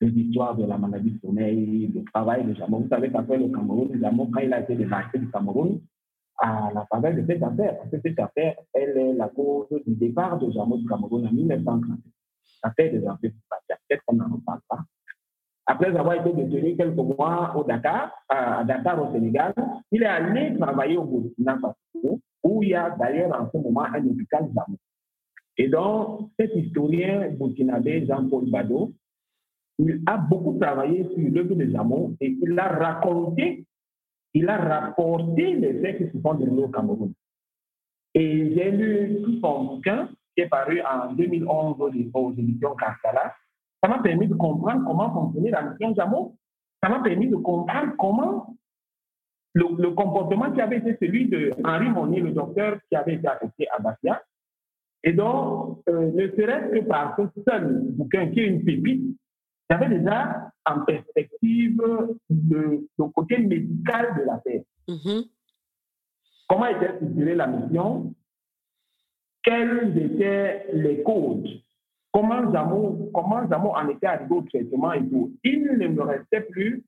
[0.00, 2.80] l'histoire de la maladie du sommeil, le travail de Jamon.
[2.80, 5.80] Vous savez qu'après le Cameroun, Jamon, quand il a été débarqué du Cameroun,
[6.38, 9.94] à la faveur de cette affaire, parce que cette affaire, elle est la cause du
[9.94, 11.98] départ de Jamon du Cameroun en 1930.
[12.64, 13.30] L'affaire des affaires
[13.68, 14.78] peut-être qu'on n'en parle pas.
[15.66, 19.54] Après avoir été détenu quelques mois au Dakar, à Dakar au Sénégal,
[19.92, 23.84] il est allé travailler au Burkina Faso, où il y a d'ailleurs en ce moment
[23.84, 24.78] un hôpital d'amour.
[25.56, 28.92] Et donc, cet historien burkinabé, Jean-Paul Bado,
[29.78, 33.64] il a beaucoup travaillé sur l'œuvre de Jamon et il a raconté,
[34.34, 37.12] il a rapporté les faits qui se sont déroulés au Cameroun.
[38.14, 41.76] Et j'ai lu tout son bouquin qui est paru en 2011
[42.14, 43.34] aux éditions Cascala,
[43.82, 46.36] ça m'a permis de comprendre comment fonctionnait la mission Jamo.
[46.82, 48.56] Ça m'a permis de comprendre comment
[49.54, 53.68] le, comportement qui avait été celui de Henri Monnier, le docteur qui avait été affecté
[53.68, 54.22] à Bastia.
[55.04, 59.16] Et donc, euh, ne serait-ce que par ce seul bouquin qui est une pépite,
[59.68, 61.80] j'avais déjà en perspective
[62.30, 64.62] le, côté médical de l'affaire.
[64.88, 65.28] Mm-hmm.
[66.48, 68.14] Comment était structurée la mission?
[69.42, 71.62] Quelles étaient les causes?
[72.12, 75.36] Comment Jamo, comment Jamo en était arrivé au traitement et tout.
[75.42, 76.84] Il ne me restait plus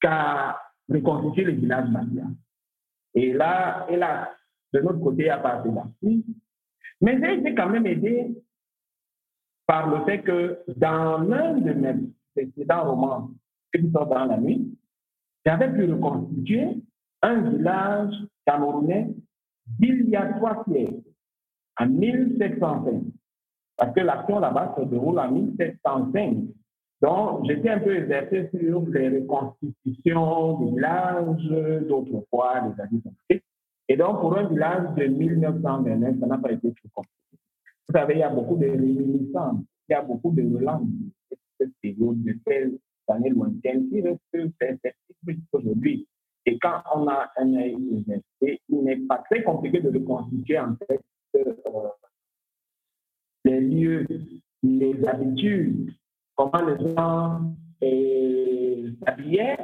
[0.00, 2.24] qu'à reconstituer le village Matia.
[3.14, 4.34] Et là, et là,
[4.72, 6.22] de notre côté, à partir de
[7.00, 8.34] Mais j'ai été quand même aidé
[9.66, 11.94] par le fait que dans l'un de mes
[12.34, 13.30] précédents romans,
[13.72, 14.76] qui dans la nuit,
[15.46, 16.68] j'avais pu reconstituer
[17.22, 18.14] un village
[18.46, 19.08] camerounais
[19.66, 21.02] d'il y a trois siècles,
[21.78, 23.02] en 1705.
[23.76, 26.36] Parce que l'action là-bas se déroule en 1705.
[27.02, 33.42] Donc, j'étais un peu exercé sur les reconstitutions des villages d'autrefois, des années
[33.88, 37.38] Et donc, pour un village de 1929, ça n'a pas été trop compliqué.
[37.88, 40.86] Vous savez, il y a beaucoup de réminiscences, il y a beaucoup de relances
[41.30, 46.08] de cette période, de ces années lointaines qui restent perceptibles aujourd'hui.
[46.46, 47.76] Et quand on a un œil
[48.68, 51.00] il n'est pas très compliqué de reconstituer en fait
[51.36, 51.54] euh,
[53.44, 54.06] les lieux,
[54.62, 55.92] les habitudes,
[56.34, 59.58] comment les gens euh, s'habillaient.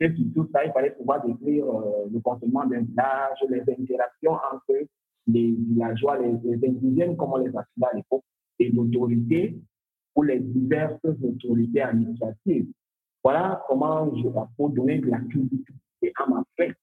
[0.00, 4.86] Et tout ça, il fallait pouvoir décrire euh, le fonctionnement d'un village, les interactions entre
[5.26, 8.24] les villageois, les, indigènes, comme on les appelait à l'époque,
[8.58, 9.58] et l'autorité
[10.14, 12.68] ou les diverses autorités administratives.
[13.22, 15.74] Voilà comment je vais donner de la culture
[16.16, 16.76] à ma fête.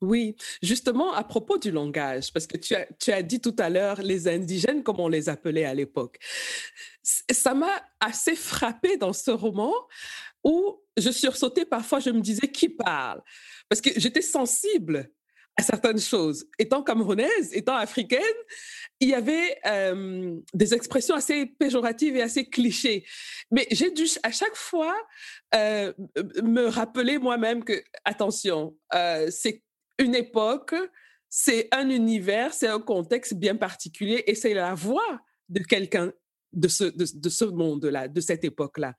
[0.00, 3.70] Oui, justement, à propos du langage, parce que tu as, tu as dit tout à
[3.70, 6.18] l'heure les indigènes, comme on les appelait à l'époque.
[7.02, 9.72] Ça m'a assez frappé dans ce roman
[10.42, 13.22] où je sursautais parfois, je me disais qui parle,
[13.68, 15.10] parce que j'étais sensible
[15.56, 16.46] à certaines choses.
[16.58, 18.20] Étant camerounaise, étant africaine,
[19.00, 23.06] il y avait euh, des expressions assez péjoratives et assez clichés.
[23.50, 24.94] Mais j'ai dû à chaque fois
[25.54, 25.92] euh,
[26.42, 29.62] me rappeler moi-même que, attention, euh, c'est
[29.98, 30.74] une époque,
[31.28, 36.12] c'est un univers, c'est un contexte bien particulier et c'est la voix de quelqu'un
[36.52, 38.94] de ce, de, ce monde-là, de cette époque-là.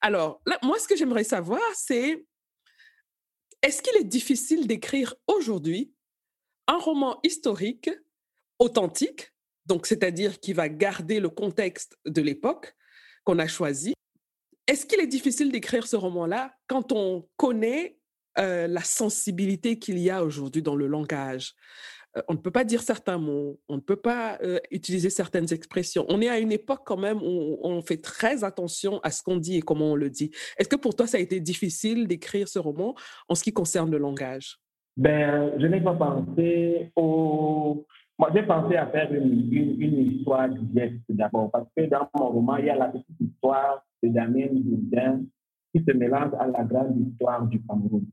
[0.00, 2.26] Alors, moi, ce que j'aimerais savoir, c'est
[3.62, 5.94] est-ce qu'il est difficile d'écrire aujourd'hui
[6.66, 7.90] un roman historique
[8.58, 9.32] authentique,
[9.66, 12.74] donc c'est-à-dire qui va garder le contexte de l'époque
[13.24, 13.94] qu'on a choisi?
[14.66, 17.98] Est-ce qu'il est difficile d'écrire ce roman-là quand on connaît
[18.38, 21.54] euh, la sensibilité qu'il y a aujourd'hui dans le langage
[22.16, 25.52] euh, on ne peut pas dire certains mots, on ne peut pas euh, utiliser certaines
[25.52, 26.04] expressions.
[26.08, 29.36] On est à une époque quand même où on fait très attention à ce qu'on
[29.36, 30.30] dit et comment on le dit.
[30.58, 32.94] Est-ce que pour toi, ça a été difficile d'écrire ce roman
[33.28, 34.58] en ce qui concerne le langage?
[34.96, 37.86] Ben, Je n'ai pas pensé au...
[38.18, 42.28] Moi, j'ai pensé à faire une, une, histoire du geste d'abord, parce que dans mon
[42.28, 45.22] roman, il y a la petite histoire de Damien Boudin
[45.74, 48.04] qui se mélange à la grande histoire du Cameroun.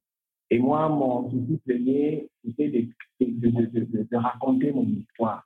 [0.52, 2.88] Et moi, mon souci premier, c'était de,
[3.22, 5.44] de, raconter mon histoire.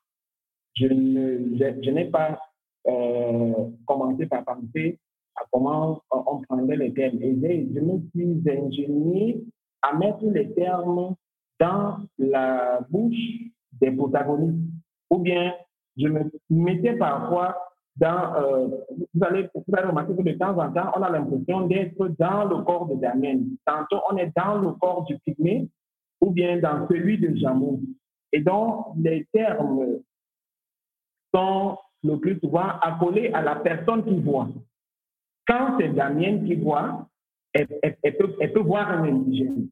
[0.76, 2.40] Je, je, n'ai pas
[2.88, 5.00] euh, commencé par penser
[5.36, 7.22] à comment on prendrait les termes.
[7.22, 7.36] Et
[7.74, 9.44] je me suis ingénié
[9.82, 11.16] à mettre les termes
[11.60, 14.72] dans la bouche des protagonistes.
[15.10, 15.54] Ou bien,
[15.98, 17.58] je me mettais parfois
[18.02, 18.68] euh,
[19.14, 22.46] vous, allez, vous allez remarquer que de temps en temps, on a l'impression d'être dans
[22.46, 23.40] le corps de Damien.
[23.66, 25.68] Tantôt, on est dans le corps du pygmée
[26.22, 27.82] ou bien dans celui de Jamou.
[28.32, 30.00] Et donc, les termes
[31.34, 34.48] sont le plus souvent accolés à la personne qui voit.
[35.48, 37.08] Quand c'est Damien qui voit,
[37.54, 39.68] elle, peut, elle, peut, voir un indigène.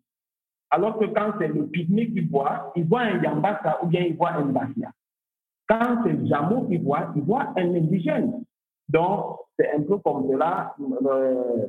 [0.70, 4.16] Alors que quand c'est le pygmée qui voit, il voit un Yambasa ou bien il
[4.16, 4.92] voit un Basia.
[5.72, 8.44] Quand c'est Jamou qui voit, il voit un indigène.
[8.90, 10.76] Donc, c'est un peu comme cela.
[11.06, 11.68] Euh,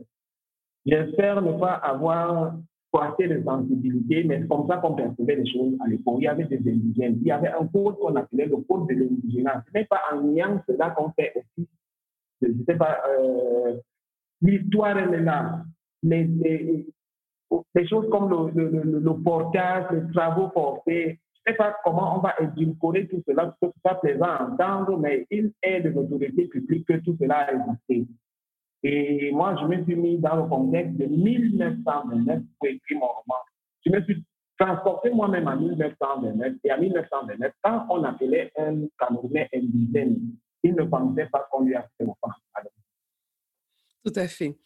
[0.84, 2.56] J'espère ne pas avoir
[3.00, 6.16] assez de sensibilité, mais c'est comme ça qu'on percevait les choses à l'époque.
[6.18, 7.18] Il y avait des indigènes.
[7.20, 9.62] Il y avait un code qu'on appelait le code de l'indigénat.
[9.66, 11.68] Ce n'est pas en niant cela qu'on fait aussi.
[12.42, 13.78] Je ne sais pas, euh,
[14.42, 15.62] l'histoire, elle est là.
[16.02, 20.50] Les, les, choses comme le, portage, les travaux
[20.86, 24.44] ne sais pas comment on va édulcorer tout cela, parce que ce soit plaisant à
[24.44, 28.06] entendre, mais il est de l'autorité publique que tout cela a existé.
[28.84, 33.40] Et moi, je me suis mis dans le contexte de 1929 pour écrire mon roman.
[33.86, 34.24] Je me suis
[34.58, 36.54] transporté moi-même en 1929.
[36.64, 40.18] Et en 1929, quand on appelait un Camerounais indigène,
[40.64, 42.34] il ne pensait pas qu'on lui a fait offense.
[44.04, 44.56] Tout à fait.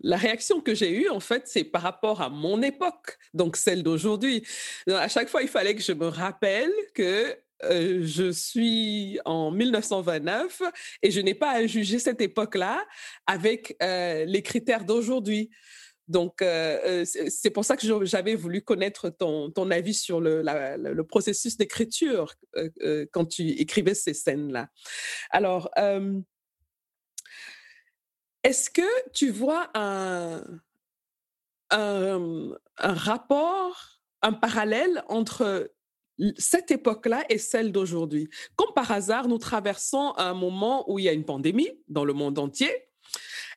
[0.00, 3.82] La réaction que j'ai eue, en fait, c'est par rapport à mon époque, donc celle
[3.82, 4.42] d'aujourd'hui.
[4.88, 10.62] À chaque fois, il fallait que je me rappelle que je suis en 1929
[11.02, 12.82] et je n'ai pas à juger cette époque-là
[13.26, 15.50] avec les critères d'aujourd'hui.
[16.08, 21.56] Donc, c'est pour ça que j'avais voulu connaître ton, ton avis sur le, le processus
[21.56, 22.34] d'écriture
[23.12, 24.68] quand tu écrivais ces scènes-là.
[25.30, 25.70] Alors,
[28.44, 30.44] est-ce que tu vois un,
[31.70, 35.72] un, rapport, un parallèle entre
[36.36, 38.28] cette époque-là et celle d'aujourd'hui?
[38.56, 42.12] Comme par hasard, nous traversons un moment où il y a une pandémie dans le
[42.12, 42.70] monde entier.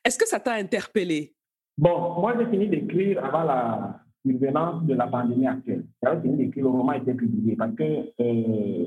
[0.04, 1.34] Est-ce que ça t'a interpellé
[1.78, 5.86] Bon, moi j'ai fini d'écrire avant la survenance de la pandémie actuelle.
[6.02, 7.84] J'avais fini d'écrire, le roman était publié parce que
[8.20, 8.86] euh,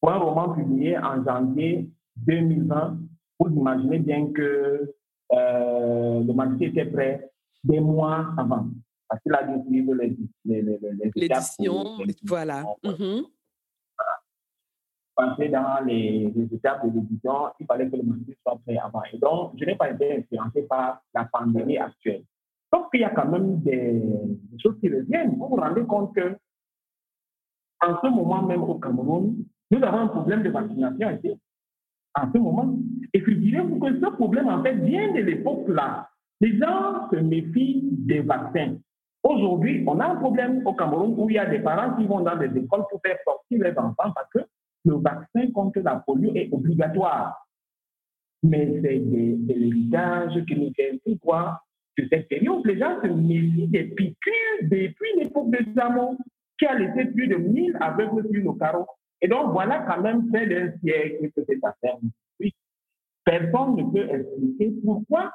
[0.00, 2.98] pour un roman publié en janvier 2020,
[3.38, 4.92] vous imaginez bien que
[5.32, 7.30] euh, le manuscrit était prêt
[7.62, 8.66] des mois avant.
[9.08, 12.64] Parce qu'il a dû suivre les, les, les, les L'édition, voilà.
[12.82, 13.20] Mm
[15.14, 19.02] Passer dans les, étapes de l'édition, il fallait que le manuscrit soit prêt avant.
[19.12, 22.24] Et donc, je n'ai pas été influencé par la pandémie actuelle.
[22.72, 25.36] Sauf qu'il y a quand même des, des, choses qui reviennent.
[25.36, 26.36] Vous vous rendez compte que,
[27.82, 31.38] en ce moment même au Cameroun, nous avons un problème de vaccination ici
[32.14, 32.74] en ce moment.
[33.12, 36.08] Et dirais que ce problème, en fait, vient de l'époque là.
[36.40, 38.76] Les gens se méfient des vaccins.
[39.22, 42.20] Aujourd'hui, on a un problème au Cameroun où il y a des parents qui vont
[42.20, 44.40] dans des écoles pour faire sortir les enfants parce que
[44.84, 47.46] le vaccin contre la polio est obligatoire.
[48.42, 51.64] Mais c'est de, l'héritage qui nous fait voir
[51.96, 56.16] période, les gens se méfient des piqûres depuis l'époque de Zamon,
[56.58, 58.86] qui a laissé plus de 1000 aveugles sur nos carreaux.
[59.20, 61.98] Et donc, voilà quand même près d'un siècle que cette affaire
[63.24, 65.30] Personne ne peut expliquer pourquoi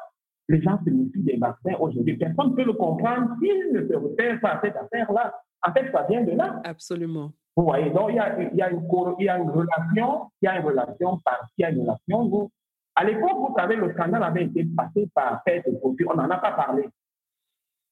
[0.50, 2.18] les gens se méfient des vaccins aujourd'hui.
[2.18, 5.34] Personne ne peut le comprendre s'ils ne se réfèrent pas à cette affaire-là.
[5.66, 6.62] En fait, ça vient de là.
[6.66, 7.32] Absolument.
[7.56, 8.84] Vous voyez, donc il y a, il y a, une,
[9.20, 11.20] il y a une relation, il y a une relation
[11.58, 12.52] une relation.
[13.00, 16.04] À l'époque, vous savez, le scandale avait été passé par fait de profit.
[16.10, 16.90] On n'en a pas parlé.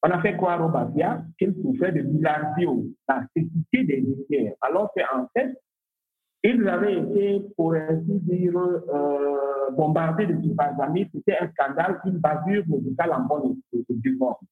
[0.02, 5.28] On a fait croire au Bafia qu'il souffrait de la cécité des litières, alors qu'en
[5.36, 5.62] fait,
[6.41, 11.08] ils avaient été, pour ainsi dire, euh, bombardés de amis.
[11.13, 13.58] C'était un scandale, une bavure médicale en bonne
[13.89, 14.46] due forme.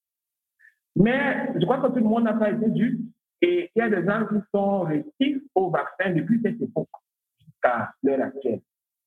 [0.96, 3.02] Mais je crois que tout le monde n'a pas été juste.
[3.42, 6.89] Et il y a des gens qui sont rétifs au vaccin depuis cette époque
[7.39, 8.62] jusqu'à l'heure actuelle.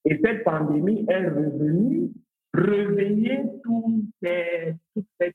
[0.06, 2.10] Et cette pandémie est revenue
[2.54, 4.74] réveiller tous ces,
[5.20, 5.34] ces,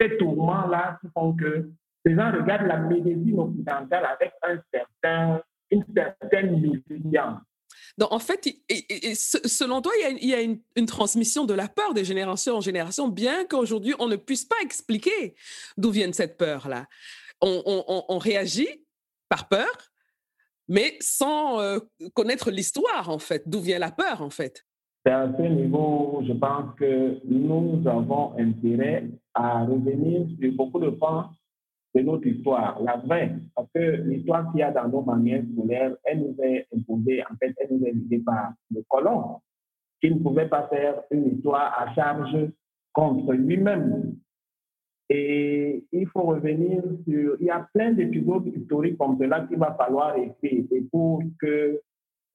[0.00, 1.70] ces tourments-là qui font que
[2.04, 7.40] les gens regardent la médecine occidentale avec un certain une certaine méfiance.
[7.96, 8.48] Donc, en fait,
[9.44, 13.44] selon toi, il y a, une, transmission de la peur de génération en génération, bien
[13.44, 15.34] qu'aujourd'hui, on ne puisse pas expliquer
[15.76, 16.86] d'où vient cette peur-là.
[17.40, 18.68] On, réagit
[19.28, 19.68] par peur,
[20.68, 21.78] mais sans euh,
[22.14, 24.64] connaître l'histoire, en fait, d'où vient la peur, en fait.
[25.04, 30.90] C'est à ce niveau, je pense que nous avons intérêt à revenir sur beaucoup de
[30.90, 31.30] points
[31.94, 35.96] de notre histoire, la vraie, parce que l'histoire qu'il y a dans nos manières scolaires,
[36.04, 39.40] elle nous est imposée, en fait, elle nous est liée par le colon,
[40.00, 42.50] qui ne pouvait pas faire une histoire à charge
[42.92, 44.16] contre lui-même.
[45.10, 49.74] Et il faut revenir sur, il y a plein d'épisodes historiques comme cela qu'il va
[49.74, 51.80] falloir écrire, et pour que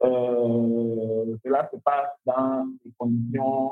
[0.04, 3.72] euh, cela se passe dans des conditions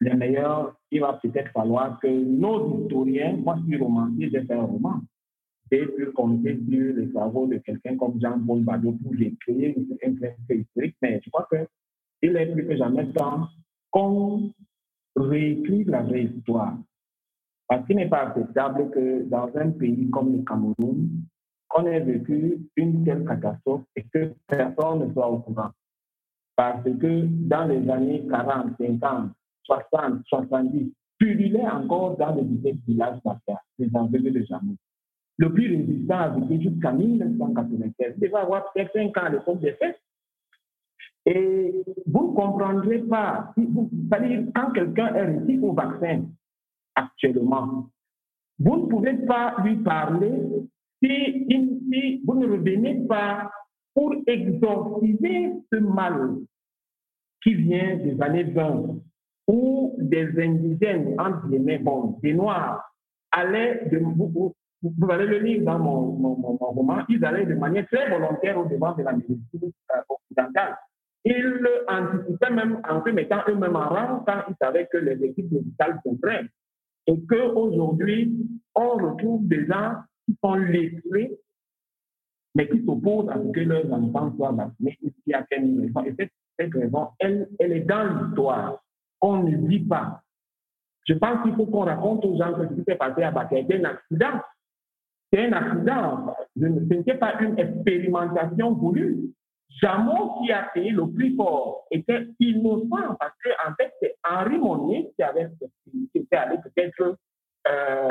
[0.00, 4.54] les meilleurs, il va peut-être falloir que nos historiens, moi je suis romancier, j'ai fait
[4.54, 5.00] un roman,
[5.70, 9.74] et pu compter sur les travaux de quelqu'un comme Jean-Paul Bado pour écrire
[10.04, 13.48] un fait historique, mais je crois qu'il est plus que jamais temps
[13.90, 14.52] qu'on
[15.16, 16.76] réécrive la vraie histoire.
[17.68, 21.08] Parce qu'il n'est pas acceptable que dans un pays comme le Cameroun,
[21.74, 25.70] on ait vécu une telle catastrophe et que personne ne soit au courant.
[26.54, 29.30] Parce que dans les années 40, 50,
[29.64, 34.76] 60, 70, pullulaient encore dans les différents villages d'affaires, les enveloppes de Jamou.
[35.38, 38.14] Le plus résistant a vécu jusqu'à 1995.
[38.22, 39.76] Il va avoir peut-être 5 ans à l'époque des.
[41.26, 46.22] Et vous ne comprendrez pas, c'est-à-dire quand quelqu'un est rétif au vaccin
[46.96, 47.88] actuellement,
[48.58, 50.32] vous ne pouvez pas lui parler
[51.02, 51.46] si,
[52.24, 53.50] vous ne revenez pas
[53.94, 56.36] pour exorciser ce mal
[57.42, 58.96] qui vient des années 20,
[59.48, 62.82] où des indigènes, entre guillemets, bon, des Noirs,
[63.30, 64.54] allaient, de, vous,
[65.10, 69.02] allez le lire dans mon, roman, ils allaient de manière très volontaire au devant de
[69.02, 70.76] la médecine euh, occidentale.
[71.24, 75.50] Ils anticipaient même en se mettant eux-mêmes en rang quand ils savaient que les équipes
[75.52, 76.46] médicales prêtes.
[77.06, 78.36] Et qu'aujourd'hui,
[78.74, 79.94] on retrouve des gens
[80.26, 81.38] qui sont lettrés,
[82.54, 84.98] mais qui s'opposent à ce que leurs enfants soient vaccinés.
[85.02, 86.04] Il y a qu'une raison?
[86.04, 88.82] Et cette, cette raison, elle, est dans l'histoire
[89.20, 90.22] on ne dit pas.
[91.06, 93.60] je pense qu'il faut qu'on raconte aux gens que ce qui s'est passé à Bakia
[93.60, 94.40] était un accident.
[95.32, 96.34] C'est un accident.
[96.54, 99.32] Ce n'était pas une expérimentation voulue.
[99.68, 104.58] Jameau qui a payé le plus fort était innocent parce qu'en en fait, c'est Henri
[104.58, 105.50] Monnier qui avait
[105.90, 107.16] qui était allé peut-être
[107.68, 108.08] euh,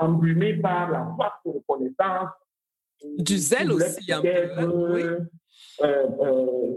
[0.00, 2.30] embrumé par la soif de reconnaissance.
[3.18, 4.28] Du zèle aussi, un peu.
[4.28, 5.02] Hein, oui.
[5.82, 6.74] Euh, euh,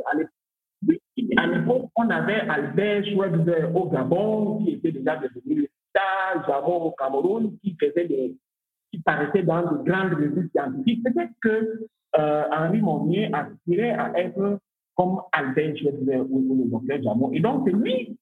[1.37, 6.91] à l'époque, on avait Albert Schweitzer au Gabon, qui était déjà devenu star, Jameau au
[6.91, 8.35] Cameroun, qui faisait des,
[8.91, 11.03] qui paraissait dans de grandes revues scientifiques.
[11.03, 11.87] Peut-être que
[12.17, 14.59] euh, Henri Monnier aspirait à être
[14.95, 17.31] comme Albert Schweitzer ou, le docteur Jameau.
[17.33, 18.17] Et donc, c'est lui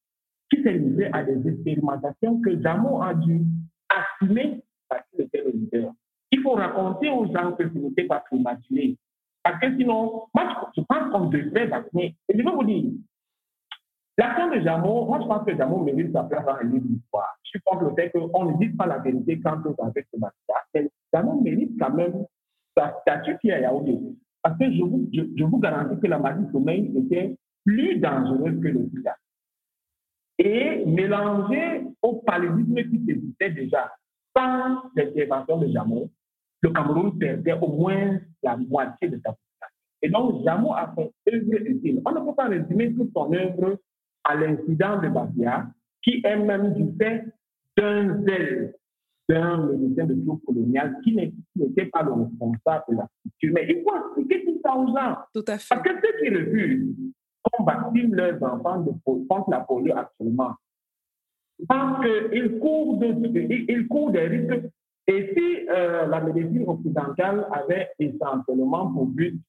[0.49, 3.41] qui s'est livré à des expérimentations que Jameau a dû
[3.89, 5.91] assumer parce qu'il était le leader.
[6.31, 8.95] Il faut raconter aux gens que ce n'était pas prématuré.
[9.43, 12.15] Parce que sinon, moi, je pense qu'on devrait vacciner.
[12.27, 12.91] Et je vais vous dire,
[14.17, 17.37] l'action de Jameau, moi, je pense que Jameau mérite sa place dans le livre d'histoire.
[17.43, 20.19] Je suis contre le fait qu'on ne dise pas la vérité quand on avec ce
[20.19, 20.37] vaccin.
[21.19, 22.25] Jameau mérite quand même
[22.75, 23.99] sa statue qui est à Yaoundé.
[24.41, 24.81] Parce que je
[25.43, 29.15] vous, garantis que la maladie du sommeil était plus dangereuse que le sida.
[30.37, 33.91] Et mélangé au paludisme qui existait déjà,
[34.35, 36.09] sans l'intervention de Jameau,
[36.61, 39.75] le Cameroun perdait au moins la moitié de sa population.
[40.01, 42.01] Et donc, Jameau a fait œuvre utile.
[42.05, 43.77] On ne peut pas résumer toute son œuvre
[44.23, 45.67] à l'incident de Babia,
[46.01, 47.25] qui est même du fait
[47.75, 48.73] d'un zèle
[49.29, 53.51] d'un médecin de troupe colonial qui n'était pas le responsable de la structure.
[53.53, 55.17] Mais il faut expliquer tout ça aux gens.
[55.33, 55.67] Tout à fait.
[55.69, 56.95] Parce que ceux qui refusent
[57.43, 60.55] qu'on vaccine leurs enfants de, contre la polio actuellement,
[61.67, 64.65] parce qu'ils courent, de, courent des risques.
[65.07, 69.39] Et si euh, la médecine occidentale avait essentiellement pour but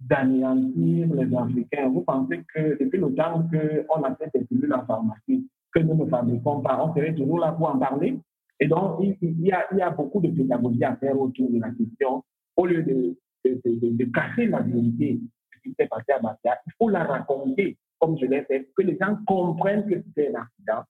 [0.00, 4.86] d'anéantir les Africains, vous pensez que depuis le temps qu'on a fait des cellules en
[4.86, 8.18] pharmacie, que nous ne fabriquons pas, on serait toujours là pour en parler?
[8.60, 12.24] Et donc, il, y a, beaucoup de pédagogie à faire autour de la question.
[12.56, 15.20] Au lieu de, de, de, la vérité
[15.52, 18.82] ce qui s'est passé à Bastia, il faut la raconter comme je l'ai fait, que
[18.82, 20.84] les gens comprennent que c'était un accident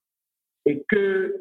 [0.66, 1.40] et que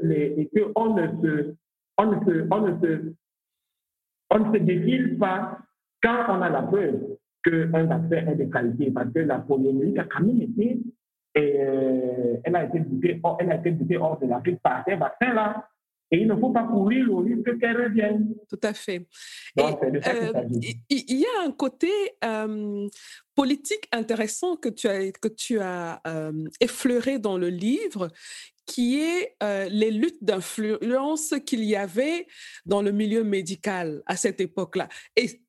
[4.39, 5.57] ne se défile pas
[6.01, 10.03] quand on a la preuve qu'un vaccin est de qualité parce que la poliomyélite a
[10.05, 10.79] quand même été
[11.35, 15.67] et, euh, elle a été été hors de l'Afrique par ces vaccins-là.
[16.11, 18.33] Et il ne faut pas courir le risque qu'elle revienne.
[18.49, 19.07] Tout à fait.
[19.59, 20.31] Euh,
[20.89, 21.91] il y a un côté
[22.23, 22.87] euh,
[23.35, 26.31] politique intéressant que tu as, que tu as euh,
[26.61, 28.09] effleuré dans le livre,
[28.65, 29.35] qui est
[29.69, 32.27] les luttes d'influence qu'il y avait
[32.65, 34.89] dans le milieu médical à cette époque-là.
[35.15, 35.41] Et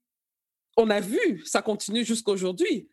[0.76, 2.88] on a vu, ça continue jusqu'à aujourd'hui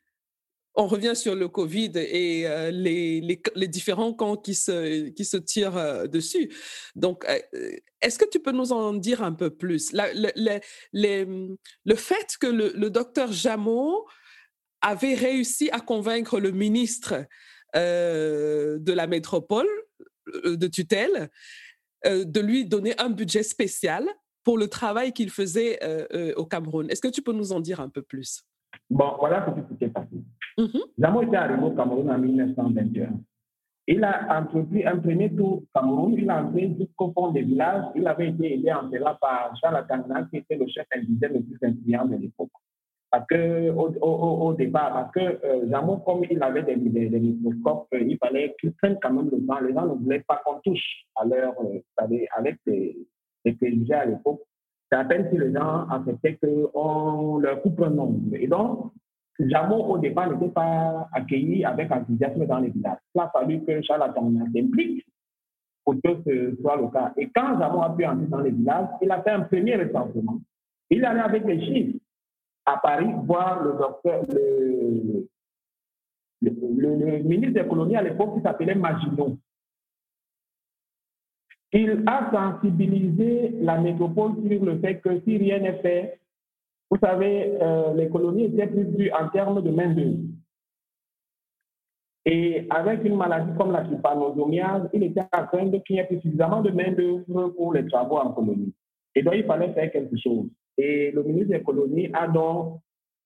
[0.76, 3.21] on revient sur le Covid et euh, les,
[3.67, 6.51] différents camps qui se, tirent euh, dessus.
[6.95, 7.39] Donc, euh,
[8.01, 9.93] est-ce que tu peux nous en dire un peu plus?
[9.93, 14.05] Le, fait que le, docteur Jameau
[14.82, 17.26] avait réussi à convaincre le ministre
[17.73, 19.67] de la métropole
[20.45, 21.30] de tutelle
[22.05, 24.07] de lui donner un budget spécial
[24.43, 25.80] pour le travail qu'il faisait
[26.36, 26.89] au Cameroun.
[26.89, 28.45] Est-ce que tu peux nous en dire un peu plus?
[28.89, 29.51] Bon, voilà ce
[30.56, 31.18] qui s'est passé.
[31.18, 33.10] Mm était arrivé au Cameroun en 1921.
[33.88, 36.16] Il a entrepris un premier tour au Cameroun.
[36.18, 37.86] Il a entré jusqu'au fond des villages.
[37.95, 41.41] Il avait été aidé en cela par Charles Atangana, qui était le chef indigène le
[41.41, 42.49] plus influent de l'époque.
[43.12, 48.01] Parce que, au, au, départ, parce que euh, comme il avait des, des, microscopes, euh,
[48.01, 49.60] il fallait qu'il prenne quand même le temps.
[49.60, 51.80] Les gens ne voulaient pas qu'on touche à leur, euh,
[52.36, 52.97] avec les,
[53.45, 54.41] les préjugés à l'époque.
[54.91, 58.36] C'est à peine si les gens acceptaient qu'on leur coupe un nombre.
[58.36, 58.91] Et donc,
[59.39, 62.99] Jameau, au départ, n'était pas accueilli avec enthousiasme dans les villages.
[63.13, 65.05] Il a fallu que Charles s'implique
[65.83, 67.13] pour que ce soit le cas.
[67.17, 70.39] Et quand Jameau a pu entrer dans les villages, il a fait un premier recensement.
[70.89, 71.99] Il allait avec les chiffres
[72.65, 73.73] à Paris voir le,
[76.41, 79.38] le, ministre des colonies à l'époque qui s'appelait Maginot.
[81.73, 86.19] Il a sensibilisé la métropole sur le fait que si rien n'est fait,
[86.89, 90.19] vous savez, euh, les colonies étaient plus dues en termes de main-d'œuvre.
[92.25, 96.19] Et avec une maladie comme la trypanosomiase, il était à craindre qu'il n'y ait plus
[96.21, 98.73] suffisamment de main-d'œuvre pour les travaux en colonie.
[99.13, 100.47] Et donc, il fallait faire quelque chose.
[100.77, 102.79] Et le ministre des colonies a donc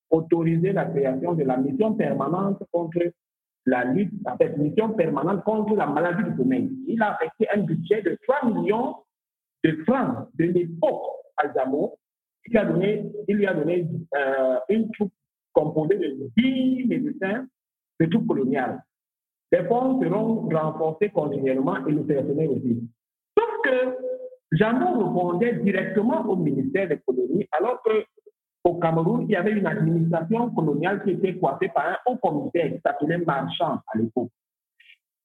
[0.10, 3.00] autorisé la création de la mission permanente contre
[3.66, 6.70] la lutte, cette mission permanente contre la maladie du sommeil.
[6.88, 8.96] Il a affecté un budget de 3 millions
[9.64, 11.04] de francs de l'époque
[11.38, 11.98] à Zamo
[12.46, 15.14] il lui a donné, euh, une troupe
[15.54, 17.46] composée de 10 médecins
[18.00, 18.82] de troupe coloniale.
[19.52, 22.88] Les fonds seront renforcés continuellement et le personnel aussi.
[23.64, 23.98] que
[24.54, 30.50] Jamon répondait directement au ministère des colonies, alors qu'au Cameroun, il y avait une administration
[30.52, 34.30] coloniale qui était coiffée par un haut commissaire qui s'appelait Marchand à l'époque.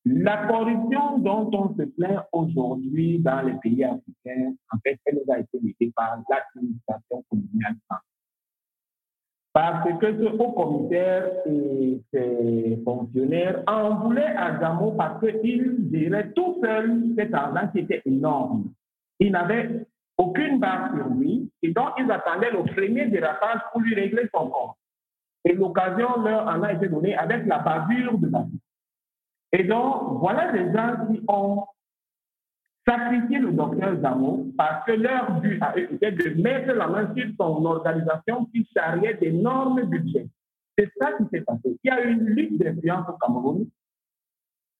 [0.07, 5.33] La corruption dont on se plaint aujourd'hui dans les pays africains, en fait, elle nous
[5.33, 7.77] a été liée par l'administration coloniale
[9.55, 16.33] Parce que ce haut commissaire et ses fonctionnaires en voulaient à Zamo parce qu'ils géraient
[16.33, 18.75] tout seul cet argent qui était énorme.
[19.21, 19.87] Ils n'avaient
[20.19, 24.51] aucune base sur lui et donc ils attendaient le premier dérapage pour lui régler son
[24.51, 24.77] compte.
[25.47, 28.61] Et l'occasion leur en a été donnée avec la bavure de la vie.
[29.55, 31.65] Et donc, voilà des gens qui ont
[32.85, 37.65] sacrifié le docteur Zamo parce que leur but été de mettre la main sur son
[37.65, 40.27] organisation qui charriait d'énormes budgets.
[40.77, 41.79] C'est ça qui s'est passé.
[41.85, 43.69] Il y a eu une lutte d'influence au Cameroun.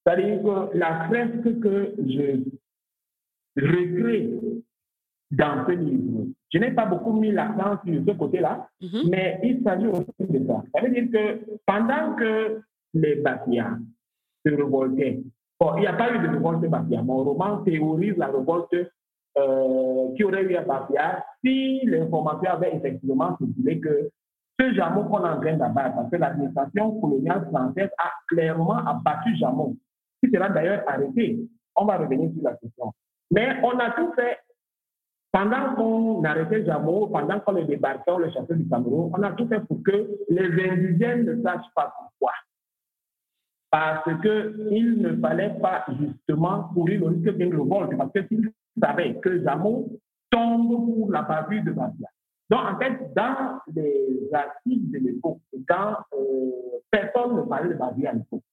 [0.05, 2.43] C'est-à-dire que la fresque que je
[3.57, 4.29] recrée
[5.31, 9.09] dans ce livre, je n'ai pas beaucoup mis l'accent sur ce côté-là, mm-hmm.
[9.09, 10.65] mais il s'agit aussi de ça.
[10.75, 12.61] Ça veut dire que pendant que
[12.93, 13.79] les Batias,
[14.45, 15.23] se révolter.
[15.61, 17.03] Bon, il n'y a pas eu de révolte Bafia.
[17.03, 18.75] Mon roman théorise la révolte
[19.37, 24.11] euh, qui aurait eu à Bafia si l'information avait effectivement stipulé que
[24.59, 29.37] ce Jamon qu'on est en train d'abattre, parce que l'administration coloniale française a clairement abattu
[29.37, 29.77] Jamon,
[30.23, 31.41] qui sera d'ailleurs arrêté.
[31.75, 32.93] On va revenir sur la question.
[33.33, 34.39] Mais on a tout fait
[35.33, 39.33] pendant qu'on arrêtait Jamon, pendant qu'on le débarquait, on le chassait du Cameroun, on a
[39.33, 42.33] tout fait pour que les indigènes ne sachent pas pourquoi
[43.75, 49.17] parce qu'il ne fallait pas justement courir le risque d'une révolte, parce que s'ils savaient
[49.17, 49.91] que Jamon
[50.31, 52.07] tombe pour la bavure de Babia.
[52.51, 56.51] Donc, en fait, dans les articles de l'époque, quand euh,
[56.89, 58.45] personne ne parlait de Babia à l'époque,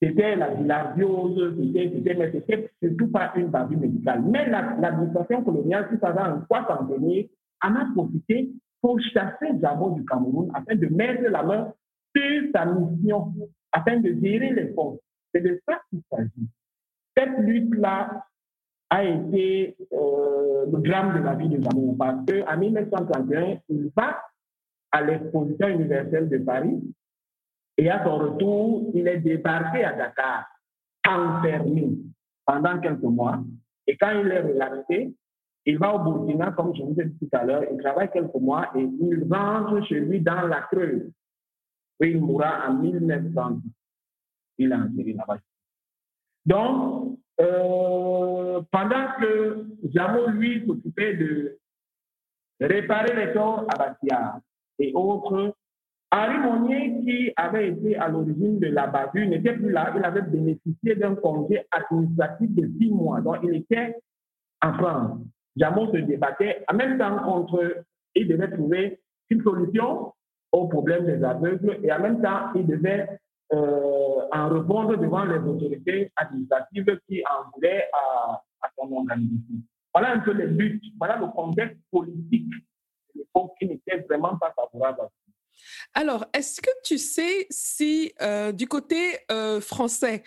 [0.00, 4.22] c'était la bilharziose, c'était, mais c'était surtout pas une bavure médicale.
[4.22, 10.04] Mais l'administration coloniale, qui savait en quoi s'en en a profité pour chasser Jamon du
[10.04, 11.72] Cameroun afin de mettre la main
[12.14, 13.34] sur sa mission
[13.72, 14.98] afin de gérer les fonds.
[15.32, 16.48] C'est de ça qu'il s'agit.
[17.16, 18.24] Cette lutte-là
[18.90, 24.20] a été euh, le drame de la vie de Jamon parce qu'en 1931, il va
[24.92, 26.80] à l'exposition universelle de Paris
[27.76, 30.46] et à son retour, il est débarqué à Dakar,
[31.08, 31.90] enfermé
[32.44, 33.40] pendant quelques mois.
[33.86, 35.14] Et quand il est relaxé,
[35.66, 38.34] il va au Burkina, comme je vous ai dit tout à l'heure, il travaille quelques
[38.34, 41.10] mois et il rentre chez lui dans la Creuse
[42.08, 43.60] il mourra en 1900.
[44.58, 45.38] Il a enterré là-bas.
[46.46, 51.58] Donc, euh, pendant que Jamo, lui, s'occupait de
[52.60, 54.40] réparer les torts à Bastia
[54.78, 55.54] et autres,
[56.12, 59.92] Henri Monnier, qui avait été à l'origine de la bavure, n'était plus là.
[59.96, 63.20] Il avait bénéficié d'un congé administratif de six mois.
[63.20, 63.96] Donc, il était
[64.60, 65.20] en France.
[65.56, 67.84] Jamo se débattait en même temps contre.
[68.14, 70.12] Il devait trouver une solution
[70.52, 73.08] au problème des aveugles et en même temps, il devait
[73.52, 78.42] euh, en répondre devant les autorités administratives qui en voulaient à,
[78.76, 79.56] son organisation.
[79.92, 84.54] Voilà un peu les buts, voilà le contexte politique de l'époque qui n'était vraiment pas
[84.54, 85.10] favorable à ça.
[85.94, 90.22] Alors, est-ce que tu sais si euh, du côté euh, français,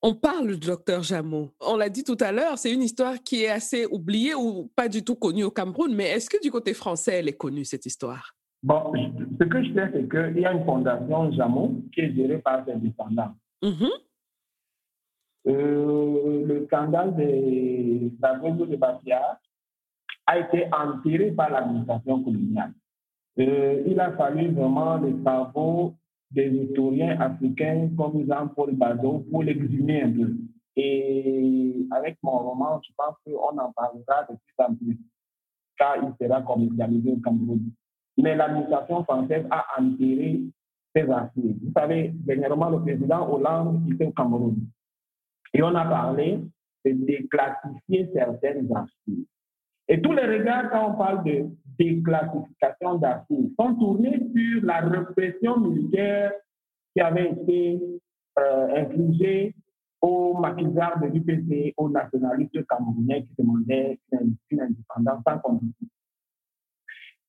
[0.00, 1.50] on parle du docteur Jameau?
[1.60, 4.88] On l'a dit tout à l'heure, c'est une histoire qui est assez oubliée ou pas
[4.88, 7.86] du tout connue au Cameroun, mais est-ce que du côté français, elle est connue, cette
[7.86, 8.37] histoire?
[8.62, 8.92] Bon,
[9.38, 12.64] ce que je sais, c'est qu'il y a une fondation Jamon qui est gérée par
[12.64, 13.34] des descendants.
[13.62, 13.90] Mm-hmm.
[15.46, 19.38] Euh, le scandale des aveugles de Bastia
[20.26, 22.72] a été enterré par l'administration coloniale.
[23.38, 25.94] Euh, il a fallu vraiment les travaux
[26.30, 30.36] des historiens africains comme Jean-Paul Badeau pour l'exhumer un peu.
[30.76, 34.98] Et avec mon roman, je pense qu'on en parlera de plus en plus,
[35.78, 37.70] car il sera commercialisé au Cameroun
[38.22, 40.40] mais l'administration française a enterré
[40.94, 41.56] ces archives.
[41.62, 44.56] Vous savez, dernièrement, le président Hollande était au Cameroun.
[45.54, 46.40] Et on a parlé
[46.84, 49.24] de déclassifier certaines archives.
[49.88, 51.46] Et tous les regards, quand on parle de
[51.78, 56.32] déclassification d'archives, sont tournés sur la répression militaire
[56.94, 57.80] qui avait été
[58.38, 59.54] euh, infligée
[60.00, 65.86] aux maquisards de l'UPC, aux nationalistes camerounais qui demandaient une indépendance sans condition.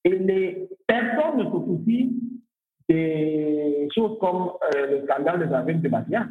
[0.04, 2.10] Et les personnes ne se soucient
[2.88, 6.26] des choses comme euh, le scandale des aveugles de Batia.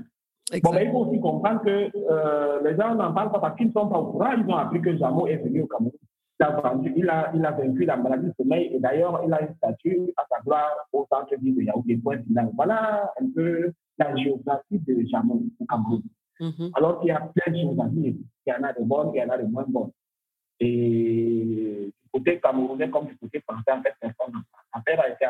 [0.64, 3.68] Bon, ben, il faut aussi comprendre que euh, les gens n'en parlent pas parce qu'ils
[3.68, 4.32] ne sont pas au courant.
[4.32, 5.94] Ils ont appris que Jamo est venu au Cameroun.
[6.96, 10.00] Il a, il a, vaincu la maladie de sommeil et d'ailleurs, il a une statue
[10.18, 12.00] à sa gloire au centre-ville de Yaoundé.
[12.56, 16.02] Voilà un peu la géographie de Jamo au Cameroun.
[16.40, 16.72] Mhm.
[16.74, 18.14] Alors qu'il y a plein de choses à dire.
[18.46, 19.92] Il y en a de bonnes, il y en a de moins bonnes.
[20.62, 25.26] Et du côté camerounais comme du côté français, en fait, a été.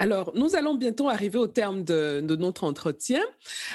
[0.00, 3.20] Alors, nous allons bientôt arriver au terme de, notre entretien,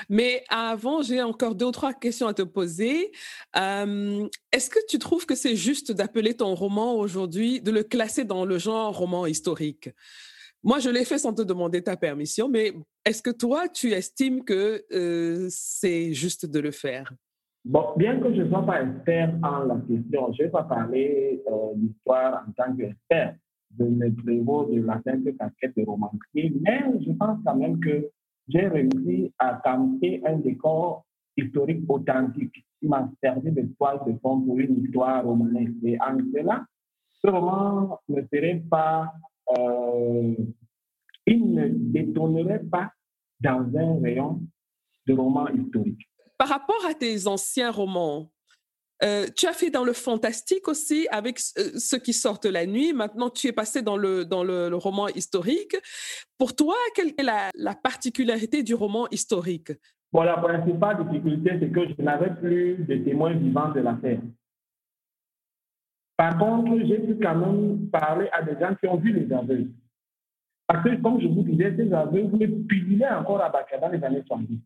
[0.10, 3.12] mais avant, j'ai encore deux ou trois questions à te poser.
[3.56, 8.24] Euh, est-ce que tu trouves que c'est juste d'appeler ton roman aujourd'hui, de le classer
[8.24, 9.92] dans le genre roman historique?
[10.64, 12.74] Moi, je l'ai fait sans te demander ta permission, mais
[13.06, 17.14] est-ce que toi, tu estimes que euh, c'est juste de le faire?
[17.66, 21.42] Bien que je ne sois pas expert en la question, je ne vais pas parler
[21.48, 23.36] euh, d'histoire en tant qu'expert
[23.72, 28.08] de mes prévôt de la simple casquette de romancier, mais je pense quand même que
[28.50, 31.06] j'ai réussi à camper un décor
[31.36, 35.74] historique authentique qui m'a servi de toile de fond pour une histoire romanesque.
[35.84, 36.64] Et en cela,
[37.14, 39.12] ce roman ne serait pas,
[39.58, 40.36] euh,
[41.26, 42.92] il ne détonnerait pas
[43.40, 44.40] dans un rayon
[45.08, 46.08] de roman historique.
[46.38, 48.30] Par rapport à tes anciens romans,
[49.04, 52.94] euh, tu as fait dans le fantastique aussi avec euh, ceux qui sortent la nuit.
[52.94, 55.76] Maintenant, tu es passé dans le, dans le, roman historique.
[56.38, 59.72] Pour toi, quelle est la, la particularité du roman historique?
[60.12, 64.22] Bon, La principale difficulté, c'est que je n'avais plus de témoins vivants de l'affaire.
[66.16, 69.72] Par contre, j'ai pu quand même parler à des gens qui ont vu les aveugles.
[70.68, 74.24] Parce que, comme je vous disais, ces aveugles pullulaient encore à Bakar dans les années
[74.26, 74.58] 70.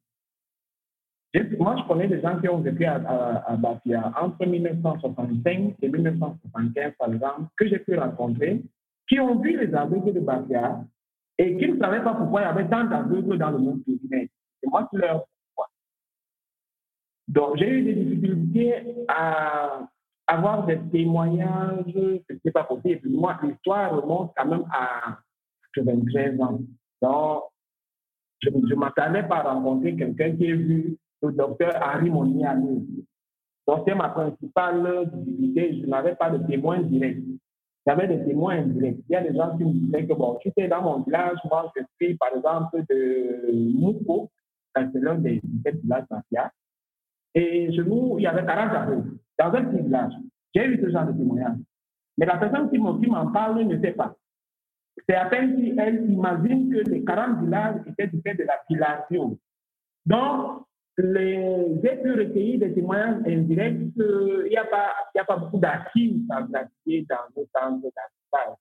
[1.59, 7.13] Moi, je connais des gens qui ont vécu à, Bafia entre 1965 et 1975, par
[7.13, 8.63] exemple, que j'ai pu rencontrer,
[9.07, 10.83] qui ont vu les aveugles de Bafia
[11.37, 14.25] et qui ne savaient pas pourquoi il y avait tant d'aveugles dans le monde féminin.
[14.63, 15.25] Et moi, je leur
[15.55, 15.67] pourquoi.
[17.27, 19.81] Donc, j'ai eu des difficultés à
[20.25, 23.07] avoir des témoignages, ce pas possible.
[23.07, 25.19] Et moi, l'histoire remonte quand même à
[25.75, 26.59] 93 ans.
[27.03, 27.43] Donc,
[28.41, 33.05] je ne m'attendais pas à rencontrer quelqu'un qui a vu le docteur Harry Moniani.
[33.67, 35.81] Donc, c'est ma principale difficulté.
[35.81, 37.23] Je n'avais pas de témoins directs.
[37.85, 38.99] J'avais des témoins indirects.
[39.09, 41.37] Il y a des gens qui me disaient que, bon, tu es dans mon village,
[41.49, 44.29] moi, je suis, par exemple, de Mouko,
[44.75, 46.51] c'est l'un des villages mafia.
[47.35, 50.13] Et chez nous, il y avait 40 aveugles dans un petit village.
[50.53, 51.57] J'ai eu ce genre de témoignage.
[52.17, 54.15] Mais la personne qui m'en parle ne sait pas.
[55.07, 58.59] C'est à peine si elle imagine que les 40 villages étaient du fait de la
[58.67, 59.37] filation.
[60.05, 60.65] Donc,
[61.01, 63.91] j'ai pu recueillir des témoignages indirects.
[63.95, 68.57] Il n'y a, pas, beaucoup d'archives pratiquer dans nos centres d'archivage.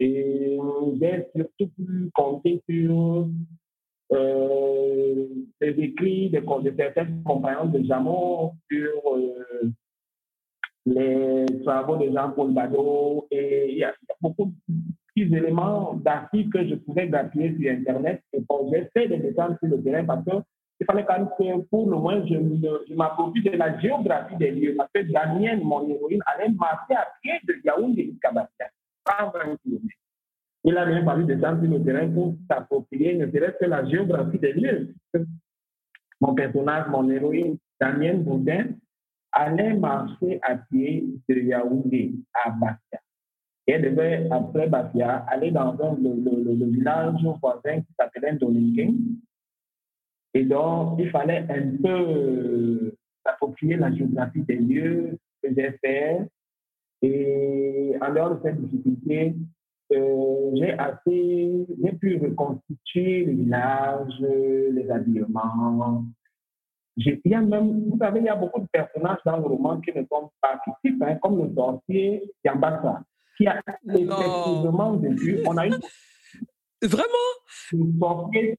[0.00, 0.58] Et
[1.00, 3.28] j'ai surtout pu compter sur
[4.12, 5.26] euh,
[5.60, 9.70] les écrits de, de certains compagnons de Jameau sur euh,
[10.86, 13.26] les travaux de Jean-Paul Badeau.
[13.30, 14.74] Et il y, a beaucoup de
[15.14, 18.22] petits éléments d'archives que je pouvais appuyer sur Internet.
[18.32, 20.30] Et bon, j'ai fait des détails sur le terrain parce que
[20.80, 24.74] il fallait quand même que pour le moins, je, je de la géographie des lieux.
[24.76, 28.68] Parce que Daniel, mon héroïne, allait marcher à pied de Yaoundé jusqu'à Bastia,
[29.08, 29.82] 120 km.
[30.64, 34.38] Il a même fallu descendre sur le terrain pour s'approprier ne serait-ce que la géographie
[34.38, 34.94] des lieux.
[36.20, 38.66] Mon personnage, mon héroïne, Daniel Boudin,
[39.32, 43.00] allait marcher à pied de Yaoundé à Bastia.
[43.66, 48.94] Elle devait, après Bastia, aller dans un, le, le, le, village voisin qui s'appelait Dolinguin,
[50.38, 56.28] et donc, il fallait un peu approprier la géographie des lieux que j'ai fait.
[57.02, 59.34] Et en dehors de cette difficulté,
[59.92, 66.04] euh, j'ai assez, j'ai pu reconstituer les villages, les habillements.
[66.96, 69.80] Il y a même, vous savez, il y a beaucoup de personnages dans le roman
[69.80, 73.02] qui ne sont pas fictifs, hein, comme le sorcier Yambassa,
[73.36, 75.40] qui a effectivement vécu.
[75.48, 75.72] On a eu.
[76.80, 77.28] Vraiment?
[77.72, 78.56] Le sorcier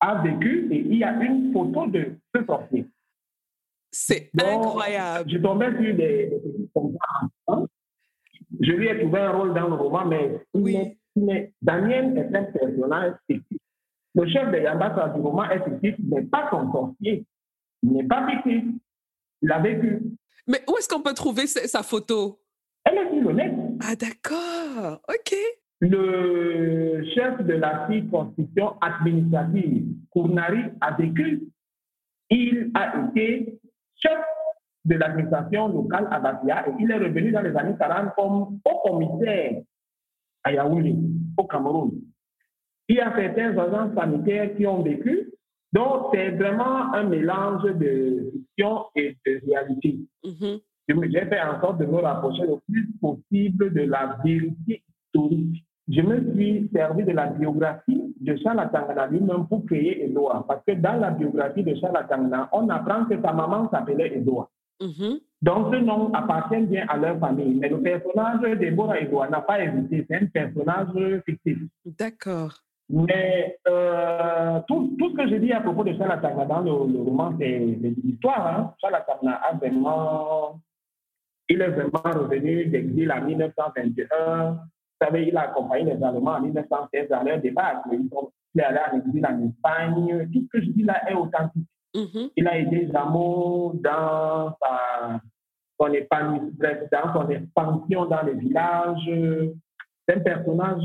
[0.00, 2.86] a vécu et il y a une photo de ce sorcier.
[3.92, 5.30] C'est incroyable.
[5.30, 6.30] Je tombais sur des,
[6.74, 6.98] petits
[7.48, 7.66] hein.
[8.60, 10.98] Je lui ai trouvé un rôle dans le roman, mais, oui.
[11.16, 13.58] mais Daniel est un personnage fictif.
[14.14, 17.24] Le chef de Yambasa du roman est fictif, mais pas son sorcier.
[17.82, 18.64] Il n'est pas fictif.
[19.42, 20.02] Il a vécu.
[20.46, 22.40] Mais où est-ce qu'on peut trouver sa photo?
[22.84, 23.52] Elle est sur le net.
[23.82, 25.00] Ah, d'accord.
[25.08, 25.34] OK
[25.80, 31.42] le chef de la circonscription administrative, Kournari, a vécu.
[32.28, 33.58] Il a été
[33.96, 34.18] chef
[34.84, 38.88] de l'administration locale à Batia et il est revenu dans les années 40 comme haut
[38.88, 39.62] commissaire
[40.44, 40.94] à Yaoundé,
[41.36, 41.92] au Cameroun.
[42.88, 45.32] Il y a certains agents sanitaires qui ont vécu.
[45.72, 49.98] Donc, c'est vraiment un mélange de fiction et de réalité.
[50.24, 50.60] Mm-hmm.
[51.12, 54.82] J'ai fait en sorte de me rapprocher le plus possible de la vérité
[55.14, 60.44] historique je me suis servi de la biographie de Charles Atangana lui-même pour créer Edoa.
[60.46, 64.48] Parce que dans la biographie de Charles Atangana, on apprend que sa maman s'appelait Edoa.
[64.80, 65.20] Mhm.
[65.42, 67.54] Donc, ce nom appartient bien à leur famille.
[67.54, 70.06] Mais le personnage d'Ebora Edoa n'a pas existé.
[70.08, 71.58] C'est un personnage fictif.
[71.84, 72.52] D'accord.
[72.88, 77.02] Mais euh, tout, tout, ce que je dis à propos de Charles Atangana dans le,
[77.02, 78.46] roman, c'est l'histoire.
[78.46, 78.74] Hein.
[78.80, 80.60] Charles Atangana a vraiment.
[81.48, 84.60] Il est vraiment revenu d'exil en 1921
[85.00, 87.82] vous savez, il a accompagné les Allemands en 1916 à leur départ.
[87.90, 90.28] Il est allé en exil en Espagne.
[90.30, 91.66] Tout ce que je dis là est authentique.
[91.94, 92.30] Mm-hmm.
[92.36, 95.20] Il a aidé Zamo dans sa,
[95.80, 99.10] son épanouissement, dans son expansion dans les villages.
[100.06, 100.84] C'est un personnage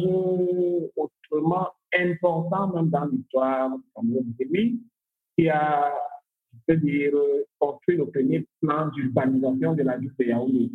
[0.95, 3.71] autrement important même dans l'histoire
[4.37, 4.81] C'est lui
[5.37, 5.91] qui a,
[6.53, 7.11] je peux dire,
[7.59, 10.71] construit le premier plan d'urbanisation de la ville de Yaoundé.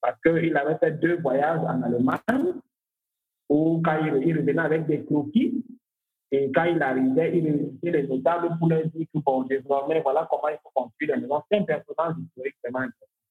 [0.00, 2.54] Parce qu'il avait fait deux voyages en Allemagne
[3.48, 5.64] ou quand il, revenait avec des croquis,
[6.30, 10.28] et quand il arrivait, il réunissait les notables pour leur dire que, bon, désormais, voilà
[10.30, 11.42] comment il faut construire les maisons.
[11.50, 12.86] C'est un personnage historique vraiment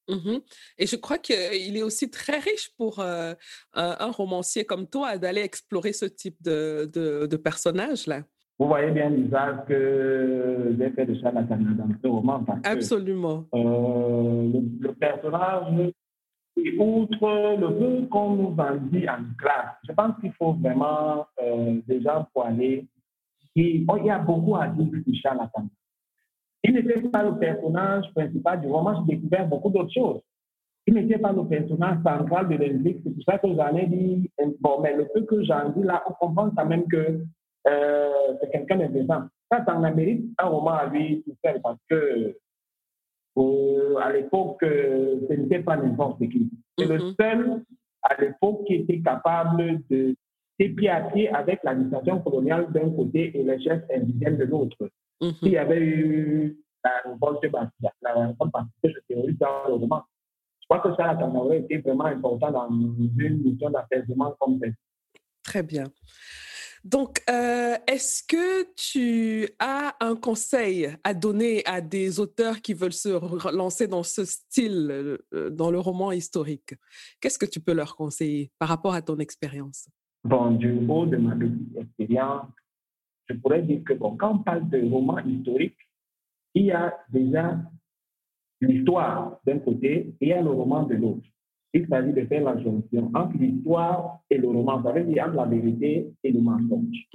[0.09, 0.37] Mmh
[0.77, 3.33] Et je crois qu'il est aussi très riche pour euh,
[3.73, 8.21] un, romancier comme toi d'aller explorer ce type de, de, de personnage-là.
[8.59, 12.43] Vous voyez bien l'usage que j'ai fait de Charles dans ce roman.
[12.63, 13.45] Absolument.
[13.53, 15.91] euh, le, le, personnage
[16.57, 21.25] et outre le peu qu'on nous en dit en classe, je pense qu'il faut vraiment
[21.41, 21.79] euh.
[23.59, 25.49] Et, oh, il y a beaucoup à dire sur Charles
[26.63, 30.21] Il n'était pas le personnage principal du roman, j'ai découvert beaucoup d'autres choses.
[30.85, 34.29] Il n'était pas le personnage central de l'intrigue, c'est pour ça que j'en ai dit,
[34.61, 37.19] bon, mais le peu que j'en dis là, on comprend quand même que
[37.67, 39.23] euh, c'est quelqu'un d'intéressant.
[39.51, 42.37] Ça, ça en mérite un roman à lui tout seul parce que
[43.37, 46.49] euh, à l'époque, euh, ce n'était pas n'importe qui.
[46.77, 47.13] C'est le mhm.
[47.19, 47.63] seul
[48.03, 50.15] à l'époque qui était capable de
[50.57, 54.77] pied avec l'administration coloniale d'un côté et les chefs indigènes de l'autre.
[55.21, 55.33] Mhm.
[55.43, 60.03] Il y avait eu la révolte de Bastia, la révolte je théorise dans le roman.
[60.61, 64.75] Je crois que ça, ça aurait été vraiment important dans une mission d'apaisement comme celle
[65.43, 65.85] Très bien.
[66.87, 72.93] Donc, euh, est-ce que tu as un conseil à donner à des auteurs qui veulent
[72.93, 73.09] se
[73.53, 76.75] lancer dans ce style, euh, dans le roman historique?
[77.19, 79.89] Qu'est-ce que tu peux leur conseiller par rapport à ton expérience?
[80.23, 82.47] Bon, du haut de ma petite expérience,
[83.25, 85.77] je pourrais dire que bon, quand on parle de roman historique,
[86.53, 87.59] il y a déjà
[88.61, 91.27] l'histoire d'un côté et il y a le roman de l'autre
[91.73, 94.81] il s'agit de faire la jonction entre l'histoire et le roman.
[94.83, 97.07] Ça veut dire entre la vérité et le mensonge.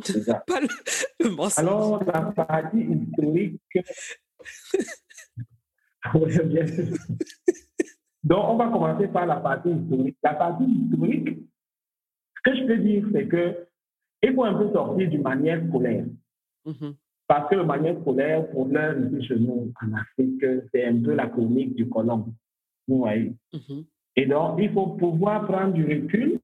[0.47, 1.59] Pas le, mensonge.
[1.59, 3.61] Alors, la partie historique.
[8.25, 10.17] Donc, on va commencer par la partie historique.
[10.23, 11.39] La partie historique,
[12.37, 13.67] ce que je peux dire, c'est que
[14.23, 16.05] il faut un peu sortir du manière scolaire.
[16.67, 16.95] Mm-hmm.
[17.27, 21.15] Parce que le manière scolaire, pour l'heure, ici chez nous, en Afrique, c'est un peu
[21.15, 22.33] la chronique du colon.
[22.87, 23.35] Vous voyez.
[23.53, 23.85] Mm-hmm.
[24.17, 26.39] Et donc, il faut pouvoir prendre du recul,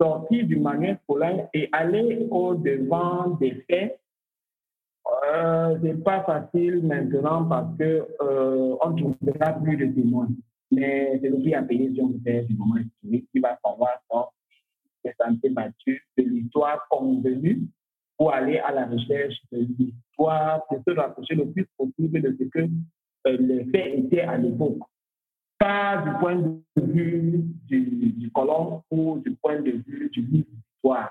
[0.00, 4.00] sortir du manuel scolaire et aller au-devant des faits.
[5.32, 10.28] Euh, Ce n'est pas facile maintenant parce qu'on euh, ne trouvera plus de témoins.
[10.72, 13.56] Mais c'est le qui a payé si on fait du moment historique qui va
[15.04, 17.62] des santé battues, de l'histoire convenue
[18.16, 22.44] pour aller à la recherche de l'histoire, de se rapprocher le plus possible de ce
[22.44, 22.60] que
[23.26, 24.78] euh, les faits étaient à l'époque
[25.58, 30.48] pas du point de vue du, du colon ou du point de vue du livre
[30.50, 31.10] d'histoire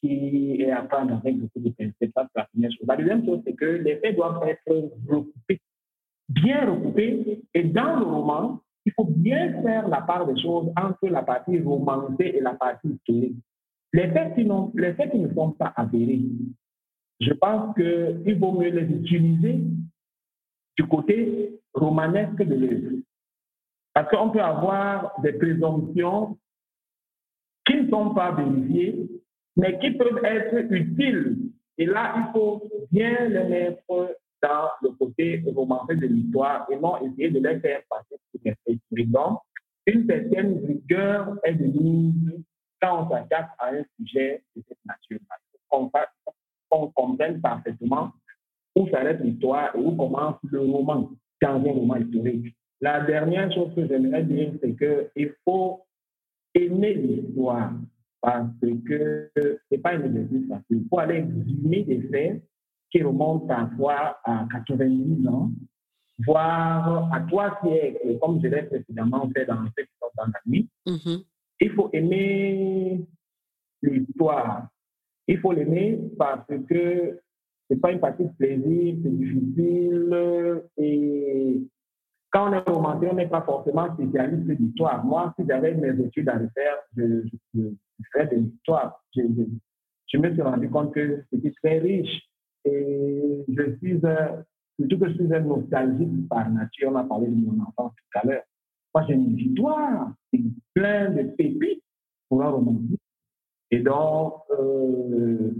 [0.00, 2.12] qui est à prendre avec beaucoup de principes.
[2.14, 2.86] Ça, la première chose.
[2.86, 5.60] La deuxième chose, c'est que les faits doivent être recoupés,
[6.28, 7.42] bien recoupés.
[7.54, 11.60] Et dans le roman, il faut bien faire la part des choses entre la partie
[11.60, 13.36] romancée et la partie historique.
[13.92, 16.20] Les faits qui, les faits qui ne sont pas avérés,
[17.20, 19.60] je pense qu'il vaut mieux les utiliser
[20.76, 22.96] du côté romanesque de l'œuvre.
[23.98, 26.38] Parce qu'on peut avoir des présomptions
[27.66, 29.10] qui ne sont pas vérifiées,
[29.56, 31.50] mais qui peuvent être utiles.
[31.78, 33.82] Et là, il faut bien les mettre
[34.40, 38.54] dans le côté romancé de l'histoire et non essayer de les faire passer pour des
[38.64, 38.78] faits
[39.86, 42.44] une certaine rigueur est de mise
[42.80, 45.18] quand on s'attaque à un sujet de cette nature.
[46.70, 48.12] On comprenne parfaitement
[48.76, 51.10] où s'arrête l'histoire et où commence le roman
[51.42, 52.54] dans un roman historique.
[52.80, 55.82] La dernière chose que j'aimerais dire, c'est qu'il faut
[56.54, 57.72] aimer l'histoire
[58.20, 60.64] parce que ce n'est pas une exercice facile.
[60.82, 62.42] Il faut aller exhumer des faits
[62.90, 65.50] qui remontent parfois à 90 ans,
[66.26, 70.40] voire à trois siècles, comme je l'ai précédemment fait dans le qui sont dans la
[70.46, 70.68] nuit.
[70.86, 71.24] Mm-hmm.
[71.60, 73.06] Il faut aimer
[73.82, 74.68] l'histoire.
[75.26, 77.20] Il faut l'aimer parce que
[77.68, 80.62] c'est pas une partie de plaisir, c'est difficile.
[80.78, 81.60] Et
[82.30, 85.04] quand on est romancier, on n'est pas forcément spécialiste d'histoire.
[85.04, 87.22] Moi, si j'avais mes études à refaire, je,
[87.54, 87.60] je,
[88.12, 89.02] ferais de l'histoire.
[89.16, 89.22] Je,
[90.12, 92.22] je, me suis rendu compte que c'était très riche.
[92.64, 94.00] Et je suis,
[94.78, 96.90] surtout que je suis un nostalgique par nature.
[96.92, 98.42] On a parlé de mon enfance tout à l'heure.
[98.94, 100.40] Moi, j'ai une histoire, c'est
[100.74, 101.82] plein de pépites
[102.28, 102.98] pour un romancier.
[103.70, 105.52] Et donc, euh,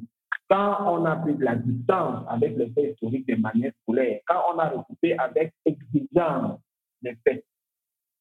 [0.49, 4.40] quand on a pris de la distance avec les faits historiques des manières scolaires, quand
[4.55, 6.59] on a recoupé avec exigence
[7.03, 7.44] les faits,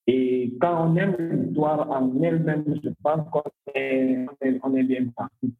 [0.07, 3.43] et quand on aime l'histoire en elle-même, je pense qu'on
[3.75, 4.25] est,
[4.63, 5.53] on est bien parti.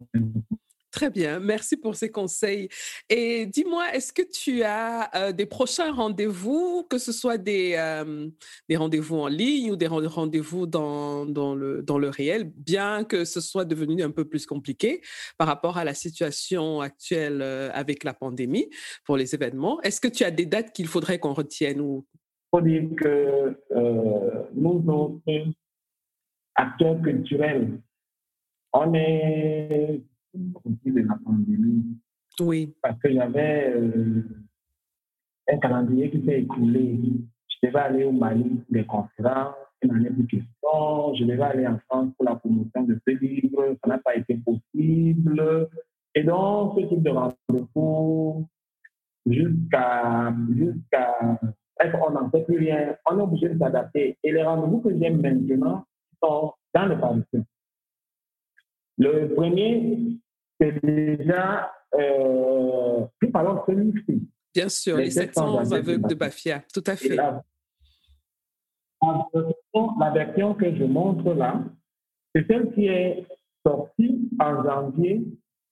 [0.92, 2.70] Très bien, merci pour ces conseils.
[3.10, 8.30] Et dis-moi, est-ce que tu as euh, des prochains rendez-vous, que ce soit des, euh,
[8.70, 13.26] des rendez-vous en ligne ou des rendez-vous dans, dans, le, dans le réel, bien que
[13.26, 15.02] ce soit devenu un peu plus compliqué
[15.38, 18.70] par rapport à la situation actuelle euh, avec la pandémie
[19.04, 19.82] pour les événements?
[19.82, 22.08] Est-ce que tu as des dates qu'il faudrait qu'on retienne ou...
[22.54, 23.58] Il faut dire que
[24.56, 25.22] nous, autres
[26.56, 27.78] acteurs culturels,
[28.74, 30.02] on est
[30.34, 31.98] de la pandémie.
[32.40, 32.76] Oui.
[32.82, 34.24] Parce qu'il y avait euh,
[35.52, 37.00] un calendrier qui s'est écoulé.
[37.50, 41.16] Je devais aller au Mali pour des conférences, il n'en est plus question.
[41.16, 44.36] Je devais aller en France pour la promotion de ce livre, ça n'a pas été
[44.36, 45.70] possible.
[46.14, 48.48] Et donc, ce type de rendez-vous,
[49.26, 50.34] jusqu'à.
[50.56, 51.40] jusqu'à
[52.02, 52.96] on n'en sait plus rien.
[53.10, 54.18] On est obligé de s'adapter.
[54.24, 55.86] Et les rendez-vous que j'ai maintenant
[56.24, 57.44] sont dans le parisien.
[58.98, 60.20] Le premier,
[60.60, 64.28] c'est déjà, euh, parlons de celui-ci.
[64.54, 67.16] Bien sûr, les, 700 aveugles de Bafia, tout à fait.
[67.16, 67.44] La,
[69.02, 71.64] la, version que je montre là,
[72.34, 73.28] c'est celle qui est
[73.66, 75.24] sortie en janvier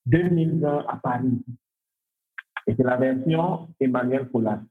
[0.05, 1.43] 2020 à Paris.
[2.67, 4.61] Et c'est la version Emmanuel Collat.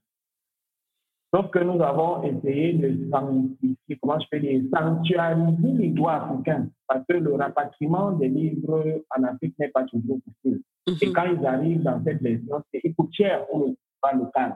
[1.35, 7.03] Sauf que nous avons essayé de comment je peux dire, sanctuariser les droits africains, parce
[7.09, 10.61] que le rapatriement des livres en Afrique n'est pas toujours possible.
[10.87, 10.95] Mhm.
[11.01, 14.55] Et quand ils arrivent dans cette version, c'est coûte cher pour le local.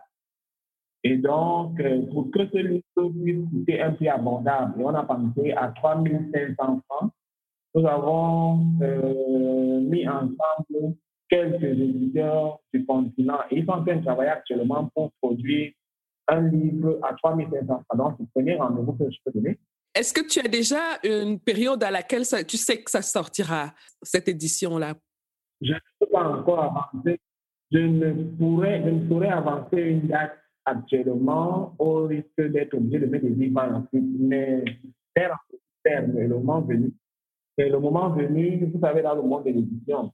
[1.03, 5.03] Et donc, euh, pour que ce livre puisse coûter un prix abordable, et on a
[5.03, 7.11] pensé à 3500 francs,
[7.75, 10.95] nous avons euh, mis ensemble
[11.29, 15.73] quelques éditeurs du continent et ils sont en train de travailler actuellement pour produire
[16.29, 18.15] un livre à 3500 francs.
[18.17, 19.57] C'est le premier rendez-vous que je peux donner.
[19.95, 24.27] Est-ce que tu as déjà une période à laquelle tu sais que ça sortira, cette
[24.27, 24.93] édition-là?
[25.61, 27.19] Je ne peux pas encore avancer.
[27.71, 33.05] Je ne pourrais, je ne pourrais avancer une date actuellement au risque d'être obligé de
[33.07, 34.05] mettre des livres en suite.
[34.19, 34.63] Mais
[35.17, 35.37] faire,
[35.83, 36.93] le moment venu.
[37.57, 40.13] Et le moment venu, vous savez, dans le monde de l'édition,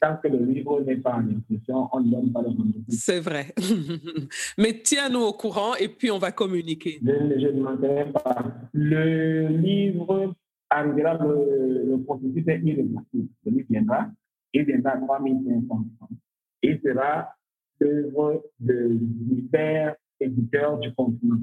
[0.00, 2.84] Tant que le livre n'est pas en impression, on ne donne pas le rendez-vous.
[2.88, 3.54] C'est vrai.
[4.58, 7.00] Mais tiens-nous au courant et puis on va communiquer.
[7.02, 8.46] Je, ne manquerai pas.
[8.72, 10.34] Le livre
[10.70, 13.28] arrivera, le, le processus est irréversible.
[13.44, 14.10] Le livre viendra,
[14.54, 16.10] il viendra à 3500 francs.
[16.62, 17.28] Il sera
[17.80, 21.36] l'œuvre de divers éditeurs du continent.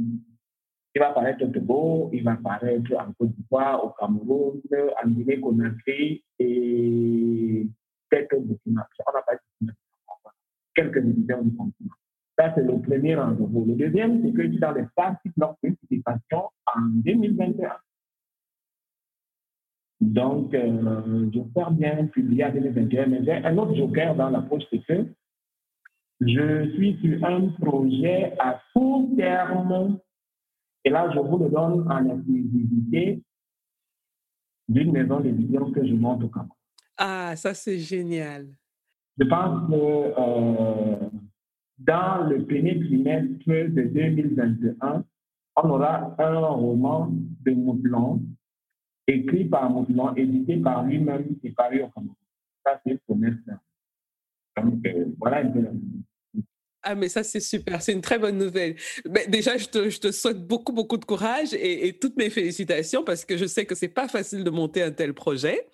[0.96, 4.62] Il va apparaître au Togo, il va apparaître en Côte d'Ivoire, au Cameroun,
[5.04, 7.68] en Guinée-Conakry et
[8.10, 8.84] quelques documents.
[9.08, 9.72] On n'a pas de
[10.76, 11.96] quelques du continent.
[12.38, 13.66] Ça, c'est le premier rendez-vous.
[13.66, 17.72] Le deuxième, c'est que je dans les phases de participation en 2021.
[20.02, 23.08] Donc, euh, j'espère bien publier en 2021.
[23.08, 25.06] Mais j'ai un autre joker dans l'approche, c'est que
[26.22, 30.00] je suis sur un projet à court terme.
[30.84, 33.24] Et là, je vous le donne en exclusivité
[34.68, 36.52] d'une maison d'édition que je monte au Cameroun.
[36.98, 38.48] Ah, ça c'est génial.
[39.18, 41.10] Je pense que euh,
[41.78, 45.04] dans le premier trimestre de 2021,
[45.58, 48.22] on aura un roman de Moutlon,
[49.08, 52.16] écrit par Moutlon, édité par lui-même et paru au Cameroun.
[52.66, 53.32] Ça, c'est le premier.
[54.58, 55.72] Donc, euh, voilà un peu la
[56.88, 57.82] ah, mais ça, c'est super.
[57.82, 58.76] C'est une très bonne nouvelle.
[59.10, 63.26] Mais déjà, je te, souhaite beaucoup, beaucoup de courage et, et, toutes mes félicitations parce
[63.26, 65.68] que je sais que c'est pas facile de monter un tel projet.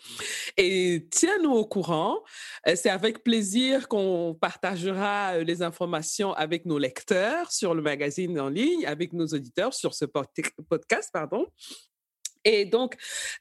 [0.55, 2.19] Et tiens-nous au courant.
[2.67, 8.39] Euh, c'est avec plaisir qu'on partagera euh, les informations avec nos lecteurs sur le magazine
[8.39, 11.45] en ligne, avec nos auditeurs sur ce podcast, pardon.
[12.43, 12.95] Et donc,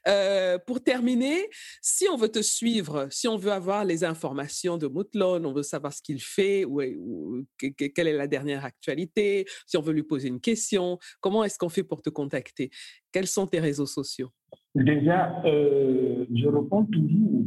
[0.07, 1.49] euh, pour terminer,
[1.81, 5.63] si on veut te suivre, si on veut avoir les informations de Moutlon, on veut
[5.63, 10.27] savoir ce qu'il fait, ou, quelle est la dernière actualité, si on veut lui poser
[10.27, 12.69] une question, comment est-ce qu'on fait pour te contacter?
[13.11, 14.29] Quels sont tes réseaux sociaux?
[14.75, 17.45] Déjà, euh, je réponds toujours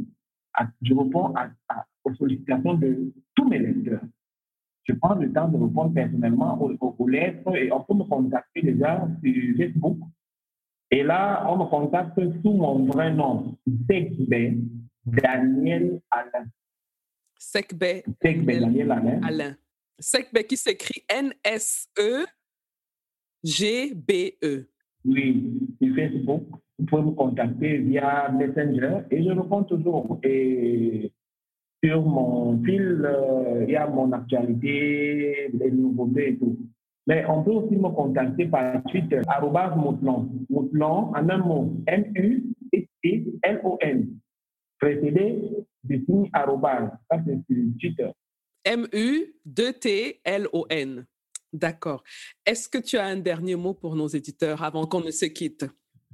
[0.82, 1.34] je réponds
[2.04, 4.02] aux sollicitations de tous mes lecteurs.
[4.84, 9.08] Je prends le temps de répondre personnellement aux, lettres et on peut me contacter déjà
[9.22, 9.98] sur Facebook.
[10.94, 13.58] Et là, on me contacte sous mon vrai nom,
[13.90, 14.62] Sekbe
[15.04, 16.46] Daniel Alain.
[17.36, 19.20] Sekbe Daniel Alain.
[19.24, 19.56] Alain.
[19.98, 22.26] Sekbe qui s'écrit N-S-E.
[23.42, 24.68] G-B-E.
[25.04, 26.44] Oui, sur Facebook,
[26.78, 30.20] vous pouvez me contacter via Messenger et je réponds toujours.
[30.22, 31.12] Et
[31.82, 36.56] sur mon fil, euh, il y a mon actualité, les nouveautés et tout.
[37.06, 40.30] Mais on peut aussi me contacter par Twitter, arrobas Moutlon.
[40.48, 43.38] Moutlon, en un mot, M-U-T-L-O-N.
[44.78, 45.38] Précédé
[45.84, 46.90] du signe arrobas.
[47.10, 48.10] Ça, c'est sur Twitter.
[48.64, 49.34] M-U-2-T-L-O-N.
[51.52, 52.02] D'accord.
[52.44, 55.66] Est-ce que tu as un dernier mot pour nos éditeurs avant qu'on ne se quitte?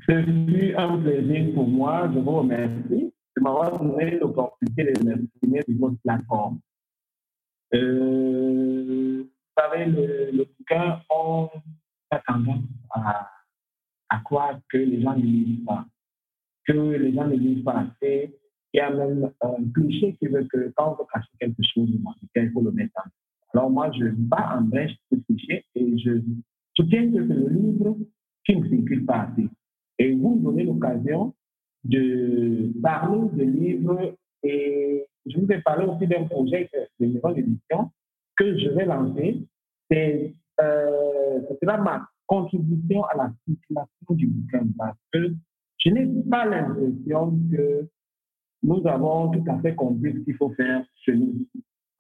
[0.07, 2.11] Ce fut un plaisir pour moi.
[2.13, 6.59] Je vous remercie de m'avoir donné l'opportunité de m'exprimer sur votre plateforme.
[7.75, 9.20] Euh,
[9.61, 11.49] savez, le, bouquin, on
[12.11, 13.31] a tendance à,
[14.09, 15.85] à, croire que les gens ne lisent pas,
[16.67, 18.37] que les gens ne lisent pas assez.
[18.73, 21.89] Il y a même un cliché qui veut que quand on veut cacher quelque chose,
[21.91, 23.09] il faut le mettre en
[23.53, 26.21] alors moi, je bats en brèche ce cliché et je
[26.77, 27.97] soutiens que c'est le livre
[28.45, 29.49] qui ne circule pas assez.
[29.99, 31.35] Et vous me donnez l'occasion
[31.85, 37.91] de parler de livres et je vous ai parlé aussi d'un projet de maison d'édition
[38.41, 39.47] que je vais lancer.
[39.91, 45.35] C'est euh, ma contribution à la circulation du bouquin parce que
[45.79, 47.89] je n'ai pas l'impression que
[48.63, 51.35] nous avons tout à fait compris ce qu'il faut faire chez nous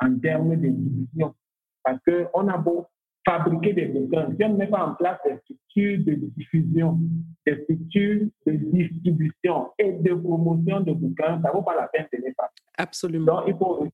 [0.00, 1.34] en termes de division.
[1.82, 2.86] Parce qu'on a beau
[3.26, 6.98] fabriquer des bouquins, si on ne met pas en place des structures de diffusion,
[7.46, 12.06] des structures de distribution et de promotion de bouquins, ça ne vaut pas la peine
[12.12, 12.48] de les faire.
[12.78, 13.26] Absolument.
[13.26, 13.86] Donc, il faut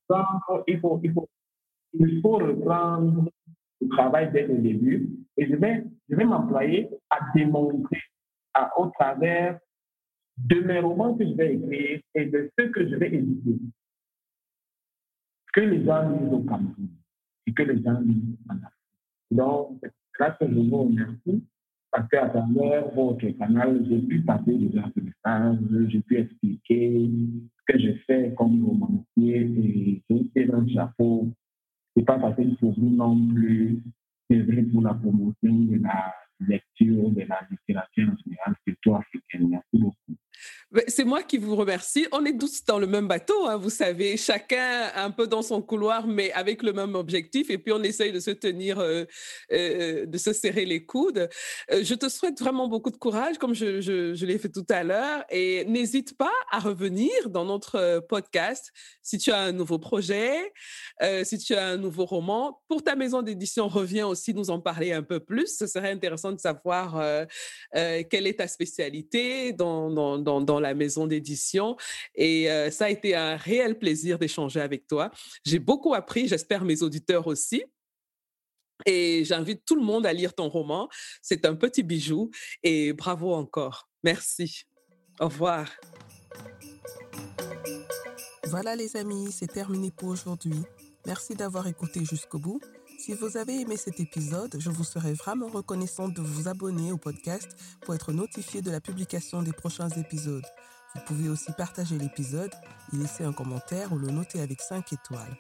[0.66, 1.28] il faut, il faut,
[1.99, 3.28] il faut reprendre
[3.80, 8.01] le travail dès le début et je vais, je vais m'employer à démontrer
[8.55, 9.59] à, au travers
[10.38, 13.59] de mes romans que je vais écrire et de ceux que je vais éditer
[15.53, 16.88] que les gens lisent au Cameroun
[17.47, 18.70] et que les gens lisent en Afrique.
[19.30, 19.80] Donc,
[20.18, 21.44] que je vous remercie
[21.90, 27.11] parce qu'à travers votre canal, j'ai pu passer déjà ce message, j'ai pu expliquer
[27.57, 31.28] ce que je fais comme romancier et je sais un chapeau.
[31.97, 33.82] C'est pas facile pour vous non plus.
[34.28, 39.49] C'est vrai pour la promotion de la lecture, de la littérature en général, surtout africaine.
[39.49, 40.16] Merci beaucoup.
[40.89, 42.07] C'est moi qui vous remercie.
[42.12, 45.62] On est tous dans le même bateau, hein, vous savez, chacun un peu dans son
[45.62, 47.51] couloir, mais avec le même objectif.
[47.51, 49.05] Et puis on essaye de se tenir, euh,
[49.53, 51.28] euh, de se serrer les coudes.
[51.70, 54.82] Euh, je te souhaite vraiment beaucoup de courage, comme je, je l'ai fait tout à
[54.82, 55.24] l'heure.
[55.30, 58.72] Et n'hésite pas à revenir dans notre podcast
[59.03, 60.53] si tu as un nouveau projet,
[61.22, 62.61] si tu as un nouveau roman.
[62.68, 65.57] Pour ta maison d'édition, reviens aussi nous en parler un peu plus.
[65.57, 67.26] Ce serait intéressant de savoir
[67.72, 71.76] quelle est ta spécialité dans, dans, la maison d'édition.
[72.14, 75.10] Et ça a été un réel plaisir d'échanger avec toi.
[75.44, 77.64] J'ai beaucoup appris, j'espère mes auditeurs aussi.
[78.84, 80.88] Et j'invite tout le monde à lire ton roman.
[81.22, 82.30] C'est un petit bijou
[82.62, 83.88] et bravo encore.
[84.02, 84.64] Merci.
[85.18, 85.70] Au revoir.
[88.48, 90.60] Voilà les amis, c'est terminé pour aujourd'hui.
[91.06, 92.60] Merci d'avoir écouté jusqu'au bout.
[92.99, 96.97] Si vous avez aimé cet épisode, je vous serais vraiment reconnaissante de vous abonner au
[96.97, 100.44] podcast pour être notifié de la publication des prochains épisodes.
[100.94, 102.51] Vous pouvez aussi partager l'épisode,
[102.92, 105.36] y laisser un commentaire ou le noter avec 5 étoiles.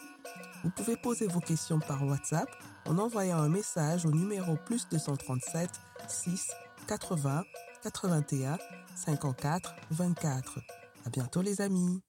[0.64, 2.48] Vous pouvez poser vos questions par WhatsApp
[2.84, 5.70] en envoyant un message au numéro plus 237
[6.08, 6.48] 6
[6.86, 7.44] 80
[7.82, 8.58] 81
[8.94, 10.58] 54 24.
[11.06, 12.05] À bientôt les amis.